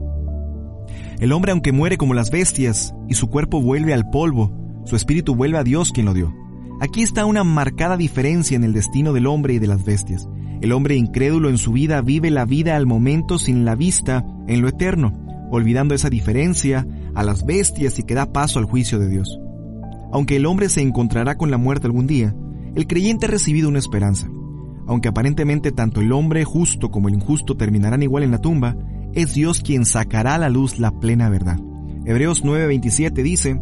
El 1.19 1.33
hombre 1.33 1.51
aunque 1.51 1.71
muere 1.71 1.97
como 1.97 2.15
las 2.15 2.31
bestias 2.31 2.95
y 3.07 3.13
su 3.13 3.27
cuerpo 3.27 3.61
vuelve 3.61 3.93
al 3.93 4.09
polvo, 4.09 4.51
su 4.85 4.95
espíritu 4.95 5.35
vuelve 5.35 5.59
a 5.59 5.63
Dios 5.63 5.91
quien 5.91 6.07
lo 6.07 6.15
dio. 6.15 6.33
Aquí 6.79 7.03
está 7.03 7.25
una 7.25 7.43
marcada 7.43 7.97
diferencia 7.97 8.55
en 8.55 8.63
el 8.63 8.73
destino 8.73 9.13
del 9.13 9.27
hombre 9.27 9.53
y 9.53 9.59
de 9.59 9.67
las 9.67 9.85
bestias. 9.85 10.27
El 10.61 10.73
hombre 10.73 10.95
incrédulo 10.95 11.49
en 11.49 11.57
su 11.57 11.71
vida 11.71 12.01
vive 12.01 12.29
la 12.29 12.45
vida 12.45 12.75
al 12.75 12.85
momento 12.85 13.39
sin 13.39 13.65
la 13.65 13.75
vista 13.75 14.23
en 14.47 14.61
lo 14.61 14.67
eterno, 14.67 15.11
olvidando 15.49 15.95
esa 15.95 16.09
diferencia 16.11 16.87
a 17.15 17.23
las 17.23 17.45
bestias 17.45 17.97
y 17.97 18.03
que 18.03 18.13
da 18.13 18.31
paso 18.31 18.59
al 18.59 18.65
juicio 18.65 18.99
de 18.99 19.09
Dios. 19.09 19.39
Aunque 20.11 20.35
el 20.35 20.45
hombre 20.45 20.69
se 20.69 20.81
encontrará 20.81 21.35
con 21.35 21.49
la 21.49 21.57
muerte 21.57 21.87
algún 21.87 22.05
día, 22.05 22.35
el 22.75 22.85
creyente 22.85 23.25
ha 23.25 23.29
recibido 23.29 23.69
una 23.69 23.79
esperanza. 23.79 24.29
Aunque 24.87 25.09
aparentemente 25.09 25.71
tanto 25.71 25.99
el 25.99 26.11
hombre 26.11 26.43
justo 26.43 26.91
como 26.91 27.07
el 27.07 27.15
injusto 27.15 27.57
terminarán 27.57 28.03
igual 28.03 28.23
en 28.23 28.31
la 28.31 28.39
tumba, 28.39 28.77
es 29.13 29.33
Dios 29.33 29.61
quien 29.61 29.85
sacará 29.85 30.35
a 30.35 30.37
la 30.37 30.49
luz 30.49 30.79
la 30.79 30.91
plena 30.91 31.29
verdad. 31.29 31.59
Hebreos 32.05 32.43
9:27 32.43 33.23
dice, 33.23 33.59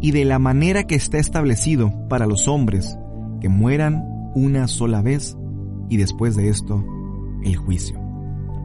y 0.00 0.10
de 0.10 0.24
la 0.24 0.38
manera 0.38 0.84
que 0.84 0.94
está 0.96 1.18
establecido 1.18 1.92
para 2.08 2.26
los 2.26 2.48
hombres, 2.48 2.98
que 3.40 3.48
mueran 3.48 4.04
una 4.34 4.66
sola 4.68 5.02
vez 5.02 5.36
y 5.90 5.98
después 5.98 6.36
de 6.36 6.48
esto, 6.48 6.82
el 7.42 7.56
juicio. 7.56 8.00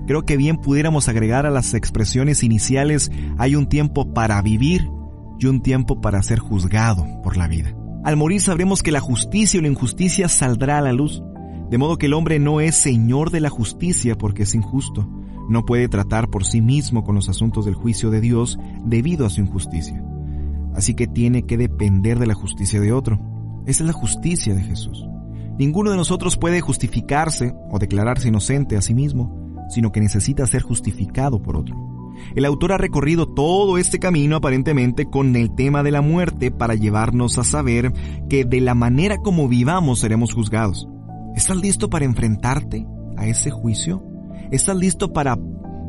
Creo 0.08 0.24
que 0.24 0.38
bien 0.38 0.58
pudiéramos 0.58 1.10
agregar 1.10 1.46
a 1.46 1.50
las 1.50 1.74
expresiones 1.74 2.44
iniciales, 2.44 3.12
hay 3.38 3.56
un 3.56 3.68
tiempo 3.68 4.14
para 4.14 4.42
vivir 4.42 4.88
y 5.40 5.48
un 5.48 5.62
tiempo 5.62 6.00
para 6.00 6.22
ser 6.22 6.40
juzgado 6.40 7.06
por 7.24 7.36
la 7.36 7.48
vida. 7.48 7.76
Al 8.04 8.16
morir 8.16 8.40
sabremos 8.40 8.84
que 8.84 8.92
la 8.92 9.00
justicia 9.00 9.60
o 9.60 9.64
la 9.64 9.68
injusticia 9.68 10.30
saldrá 10.30 10.78
a 10.78 10.82
la 10.82 10.94
luz, 10.94 11.24
de 11.72 11.78
modo 11.80 11.98
que 11.98 12.06
el 12.06 12.14
hombre 12.14 12.38
no 12.38 12.62
es 12.62 12.76
señor 12.76 13.32
de 13.32 13.40
la 13.40 13.50
justicia 13.50 14.16
porque 14.16 14.44
es 14.44 14.54
injusto, 14.54 15.10
no 15.50 15.66
puede 15.66 15.88
tratar 15.88 16.30
por 16.30 16.46
sí 16.46 16.62
mismo 16.62 17.04
con 17.04 17.16
los 17.16 17.28
asuntos 17.28 17.66
del 17.66 17.74
juicio 17.74 18.12
de 18.12 18.22
Dios 18.22 18.60
debido 18.86 19.26
a 19.26 19.32
su 19.32 19.42
injusticia. 19.42 20.04
Así 20.76 20.94
que 20.94 21.08
tiene 21.08 21.44
que 21.44 21.58
depender 21.58 22.20
de 22.20 22.28
la 22.28 22.36
justicia 22.36 22.80
de 22.80 22.92
otro. 22.92 23.20
Esa 23.66 23.84
es 23.84 23.88
la 23.88 23.94
justicia 23.94 24.54
de 24.54 24.62
Jesús. 24.62 25.08
Ninguno 25.58 25.92
de 25.92 25.98
nosotros 25.98 26.38
puede 26.38 26.62
justificarse 26.62 27.54
o 27.70 27.80
declararse 27.80 28.28
inocente 28.28 28.76
a 28.76 28.82
sí 28.82 28.94
mismo, 28.94 29.66
sino 29.70 29.92
que 29.92 30.02
necesita 30.02 30.46
ser 30.48 30.62
justificado 30.62 31.42
por 31.42 31.58
otro. 31.58 31.76
El 32.36 32.46
autor 32.46 32.74
ha 32.74 32.78
recorrido 32.78 33.28
todo 33.28 33.78
este 33.78 34.00
camino 34.00 34.38
aparentemente 34.38 35.06
con 35.06 35.36
el 35.36 35.54
tema 35.56 35.84
de 35.84 35.92
la 35.92 36.02
muerte 36.02 36.52
para 36.52 36.76
llevarnos 36.76 37.38
a 37.38 37.44
saber 37.44 37.94
que 38.30 38.46
de 38.46 38.62
la 38.62 38.74
manera 38.74 39.18
como 39.18 39.48
vivamos 39.48 40.00
seremos 40.00 40.34
juzgados. 40.34 40.88
¿Estás 41.36 41.58
listo 41.58 41.90
para 41.90 42.06
enfrentarte 42.06 42.86
a 43.18 43.28
ese 43.28 43.52
juicio? 43.52 44.04
¿Estás 44.52 44.78
listo 44.78 45.14
para 45.14 45.38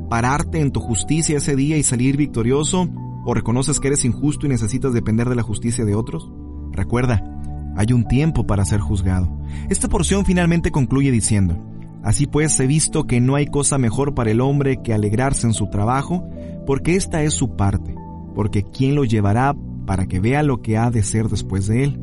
pararte 0.09 0.61
en 0.61 0.73
tu 0.73 0.81
justicia 0.81 1.39
ese 1.39 1.57
día 1.57 1.77
y 1.77 1.83
salir 1.83 2.17
victorioso? 2.17 2.89
¿O 3.25 3.35
reconoces 3.35 3.81
que 3.81 3.89
eres 3.89 4.05
injusto 4.05 4.47
y 4.47 4.49
necesitas 4.49 4.93
depender 4.93 5.29
de 5.29 5.37
la 5.37 5.43
justicia 5.43 5.85
de 5.85 5.95
otros? 5.95 6.31
Recuerda, 6.73 7.36
hay 7.77 7.93
un 7.93 8.09
tiempo 8.09 8.47
para 8.47 8.65
ser 8.65 8.81
juzgado. 8.81 9.31
Esta 9.69 9.89
porción 9.89 10.25
finalmente 10.25 10.71
concluye 10.71 11.11
diciendo, 11.11 11.63
Así 12.07 12.29
pues, 12.29 12.59
he 12.61 12.69
visto 12.69 13.09
que 13.09 13.21
no 13.21 13.35
hay 13.35 13.47
cosa 13.47 13.79
mejor 13.79 14.15
para 14.15 14.31
el 14.31 14.41
hombre 14.41 14.81
que 14.81 14.95
alegrarse 14.95 15.49
en 15.49 15.55
su 15.55 15.69
trabajo, 15.71 16.25
porque 16.65 16.95
esta 16.95 17.25
es 17.25 17.35
su 17.35 17.57
parte, 17.57 17.97
porque 18.33 18.63
¿quién 18.63 18.95
lo 18.95 19.05
llevará 19.05 19.57
para 19.87 20.07
que 20.07 20.21
vea 20.21 20.45
lo 20.45 20.63
que 20.63 20.79
ha 20.79 20.93
de 20.93 21.03
ser 21.03 21.29
después 21.29 21.67
de 21.67 21.83
él? 21.83 22.01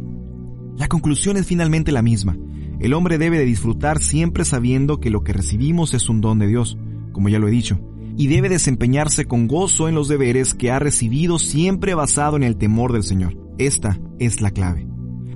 La 0.75 0.89
conclusión 0.89 1.37
es 1.37 1.45
finalmente 1.45 1.93
la 1.93 2.01
misma. 2.01 2.37
El 2.81 2.93
hombre 2.93 3.17
debe 3.17 3.37
de 3.37 3.45
disfrutar 3.45 4.01
siempre 4.01 4.43
sabiendo 4.43 4.99
que 4.99 5.09
lo 5.09 5.23
que 5.23 5.31
recibimos 5.31 5.93
es 5.93 6.09
un 6.09 6.19
don 6.19 6.37
de 6.37 6.47
Dios, 6.47 6.77
como 7.13 7.29
ya 7.29 7.39
lo 7.39 7.47
he 7.47 7.51
dicho, 7.51 7.79
y 8.17 8.27
debe 8.27 8.49
desempeñarse 8.49 9.23
con 9.23 9.47
gozo 9.47 9.87
en 9.87 9.95
los 9.95 10.09
deberes 10.09 10.53
que 10.53 10.69
ha 10.69 10.79
recibido 10.79 11.39
siempre 11.39 11.95
basado 11.95 12.35
en 12.35 12.43
el 12.43 12.57
temor 12.57 12.91
del 12.91 13.03
Señor. 13.03 13.37
Esta 13.57 14.01
es 14.19 14.41
la 14.41 14.51
clave. 14.51 14.92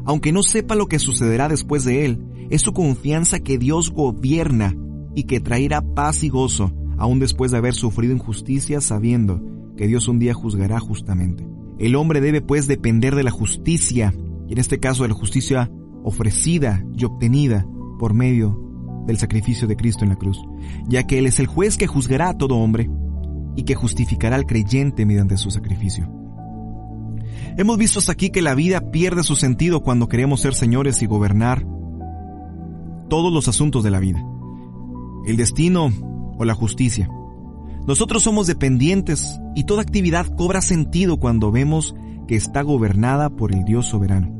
Aunque 0.08 0.32
no 0.32 0.42
sepa 0.42 0.76
lo 0.76 0.88
que 0.88 1.00
sucederá 1.00 1.50
después 1.50 1.84
de 1.84 2.06
él, 2.06 2.48
es 2.50 2.62
su 2.62 2.72
confianza 2.72 3.42
que 3.42 3.58
Dios 3.58 3.92
gobierna 3.92 4.74
y 5.14 5.24
que 5.24 5.42
traerá 5.42 5.82
paz 5.82 6.24
y 6.24 6.30
gozo, 6.30 6.72
aun 6.98 7.20
después 7.20 7.52
de 7.52 7.58
haber 7.58 7.74
sufrido 7.74 8.14
injusticia 8.14 8.80
sabiendo 8.80 9.44
que 9.76 9.86
Dios 9.86 10.08
un 10.08 10.18
día 10.18 10.34
juzgará 10.34 10.80
justamente. 10.80 11.46
El 11.78 11.96
hombre 11.98 12.22
debe 12.22 12.42
pues 12.42 12.68
depender 12.68 13.16
de 13.16 13.24
la 13.24 13.32
justicia, 13.32 14.14
y 14.48 14.54
en 14.54 14.60
este 14.60 14.80
caso 14.80 15.04
de 15.04 15.10
la 15.10 15.16
justicia 15.16 15.70
ofrecida 16.04 16.86
y 16.98 17.04
obtenida 17.04 17.68
por 18.00 18.14
medio 18.14 18.58
del 19.06 19.18
sacrificio 19.18 19.68
de 19.68 19.76
Cristo 19.76 20.06
en 20.06 20.10
la 20.10 20.16
cruz, 20.16 20.42
ya 20.88 21.04
que 21.04 21.20
Él 21.20 21.28
es 21.28 21.42
el 21.42 21.48
juez 21.48 21.76
que 21.76 21.86
juzgará 21.86 22.30
a 22.30 22.38
todo 22.38 22.56
hombre 22.56 22.90
y 23.58 23.64
que 23.64 23.76
justificará 23.76 24.38
al 24.38 24.46
creyente 24.46 25.06
mediante 25.06 25.36
su 25.36 25.52
sacrificio. 25.52 26.17
Hemos 27.58 27.80
visto 27.80 27.98
hasta 27.98 28.12
aquí 28.12 28.30
que 28.30 28.44
la 28.44 28.54
vida 28.54 28.92
pierde 28.92 29.24
su 29.24 29.36
sentido 29.36 29.82
cuando 29.82 30.08
queremos 30.08 30.42
ser 30.42 30.54
señores 30.54 31.02
y 31.02 31.08
gobernar 31.08 31.66
todos 33.10 33.34
los 33.34 33.48
asuntos 33.48 33.84
de 33.84 33.90
la 33.90 34.00
vida, 34.00 34.24
el 35.26 35.38
destino 35.38 35.92
o 36.38 36.46
la 36.46 36.54
justicia. 36.54 37.10
Nosotros 37.88 38.22
somos 38.22 38.46
dependientes 38.46 39.40
y 39.56 39.64
toda 39.64 39.82
actividad 39.82 40.28
cobra 40.36 40.62
sentido 40.62 41.18
cuando 41.18 41.52
vemos 41.52 41.96
que 42.28 42.36
está 42.36 42.62
gobernada 42.62 43.32
por 43.32 43.52
el 43.52 43.64
Dios 43.64 43.88
soberano. 43.88 44.32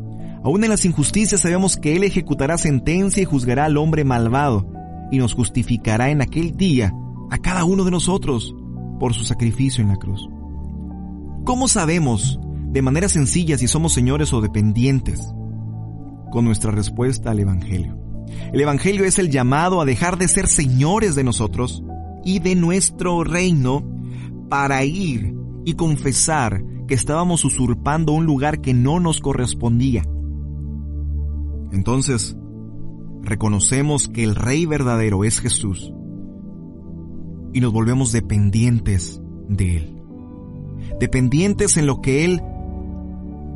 Aún 0.44 0.64
en 0.64 0.70
las 0.70 0.86
injusticias 0.86 1.42
sabemos 1.42 1.76
que 1.76 1.96
Él 1.96 2.04
ejecutará 2.04 2.60
sentencia 2.60 3.24
y 3.24 3.26
juzgará 3.26 3.66
al 3.66 3.78
hombre 3.78 4.04
malvado 4.04 4.72
y 5.12 5.18
nos 5.18 5.34
justificará 5.34 6.12
en 6.12 6.22
aquel 6.22 6.56
día 6.56 6.94
a 7.32 7.40
cada 7.40 7.66
uno 7.66 7.84
de 7.84 7.90
nosotros 7.90 8.56
por 9.00 9.16
su 9.16 9.24
sacrificio 9.24 9.82
en 9.82 9.90
la 9.90 9.96
cruz. 9.96 10.30
¿Cómo 11.46 11.68
sabemos 11.68 12.40
de 12.78 12.84
manera 12.84 13.10
sencilla 13.10 13.58
si 13.58 13.68
somos 13.68 13.92
señores 13.92 14.34
o 14.34 14.40
dependientes? 14.40 15.20
Con 16.30 16.46
nuestra 16.46 16.70
respuesta 16.70 17.32
al 17.32 17.40
Evangelio. 17.40 17.98
El 18.54 18.62
Evangelio 18.62 19.04
es 19.04 19.18
el 19.18 19.32
llamado 19.32 19.82
a 19.82 19.86
dejar 19.86 20.20
de 20.20 20.28
ser 20.28 20.48
señores 20.48 21.16
de 21.16 21.24
nosotros 21.24 21.84
y 22.24 22.38
de 22.38 22.54
nuestro 22.54 23.24
reino 23.24 23.84
para 24.48 24.86
ir 24.86 25.34
y 25.66 25.74
confesar 25.74 26.64
que 26.88 26.94
estábamos 26.94 27.46
usurpando 27.46 28.12
un 28.12 28.28
lugar 28.28 28.62
que 28.62 28.76
no 28.76 29.00
nos 29.00 29.22
correspondía. 29.22 30.04
Entonces, 31.72 32.38
reconocemos 33.24 34.08
que 34.08 34.24
el 34.24 34.36
Rey 34.36 34.68
verdadero 34.68 35.24
es 35.24 35.40
Jesús 35.40 35.92
y 37.54 37.60
nos 37.60 37.74
volvemos 37.74 38.12
dependientes 38.12 39.20
de 39.50 39.78
Él. 39.78 40.02
Dependientes 41.00 41.76
en 41.78 41.88
lo 41.88 42.02
que 42.02 42.24
Él 42.24 42.44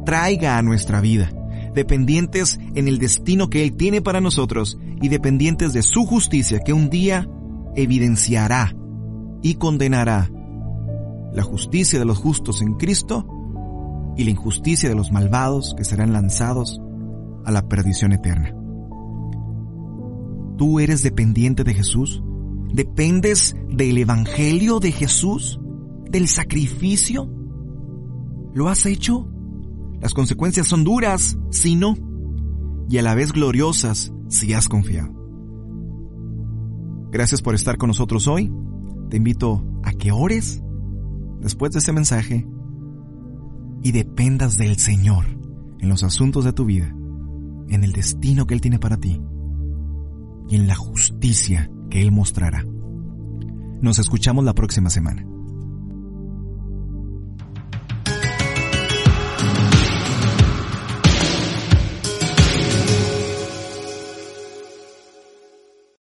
traiga 0.06 0.58
a 0.58 0.62
nuestra 0.62 1.02
vida 1.02 1.32
dependientes 1.74 2.60
en 2.76 2.88
el 2.88 3.00
destino 3.00 3.50
que 3.50 3.64
Él 3.64 3.74
tiene 3.74 4.02
para 4.02 4.22
nosotros 4.22 4.78
y 5.02 5.10
dependientes 5.10 5.74
de 5.74 5.82
su 5.82 6.06
justicia 6.06 6.60
que 6.60 6.74
un 6.74 6.90
día 6.90 7.28
evidenciará 7.76 8.76
y 9.42 9.56
condenará 9.56 10.30
la 11.34 11.44
justicia 11.44 11.98
de 11.98 12.06
los 12.06 12.18
justos 12.18 12.62
en 12.62 12.74
Cristo 12.74 13.26
y 14.18 14.26
la 14.26 14.32
injusticia 14.32 14.90
de 14.90 14.96
los 14.96 15.12
malvados 15.12 15.74
que 15.78 15.86
serán 15.86 16.14
lanzados 16.14 16.82
a 17.46 17.52
la 17.52 17.68
perdición 17.68 18.12
eterna. 18.12 18.54
¿Tú 20.58 20.80
eres 20.80 21.02
dependiente 21.02 21.64
de 21.64 21.74
Jesús? 21.74 22.22
¿Dependes 22.74 23.56
del 23.70 23.98
Evangelio 23.98 24.80
de 24.80 24.92
Jesús? 24.92 25.60
¿Del 26.10 26.28
sacrificio? 26.28 27.30
¿Lo 28.54 28.68
has 28.68 28.86
hecho? 28.86 29.31
Las 30.02 30.14
consecuencias 30.14 30.68
son 30.68 30.84
duras 30.84 31.38
si 31.52 31.76
no, 31.76 31.96
y 32.90 32.98
a 32.98 33.04
la 33.04 33.14
vez 33.16 33.32
gloriosas 33.32 34.12
si 34.30 34.54
has 34.54 34.68
confiado. 34.68 35.14
Gracias 37.12 37.42
por 37.42 37.54
estar 37.54 37.78
con 37.78 37.90
nosotros 37.90 38.28
hoy. 38.28 38.52
Te 39.10 39.18
invito 39.18 39.64
a 39.84 39.92
que 39.92 40.12
ores 40.12 40.64
después 41.40 41.72
de 41.72 41.80
este 41.80 41.94
mensaje 41.94 42.48
y 43.84 43.92
dependas 43.92 44.58
del 44.58 44.78
Señor 44.78 45.26
en 45.80 45.90
los 45.90 46.04
asuntos 46.04 46.46
de 46.46 46.54
tu 46.54 46.66
vida, 46.66 46.96
en 47.68 47.84
el 47.84 47.92
destino 47.92 48.48
que 48.48 48.54
Él 48.54 48.62
tiene 48.62 48.80
para 48.80 48.98
ti 48.98 49.22
y 50.48 50.56
en 50.56 50.68
la 50.68 50.76
justicia 50.76 51.70
que 51.90 52.02
Él 52.02 52.12
mostrará. 52.12 52.66
Nos 53.82 54.00
escuchamos 54.00 54.46
la 54.46 54.54
próxima 54.54 54.90
semana. 54.90 55.31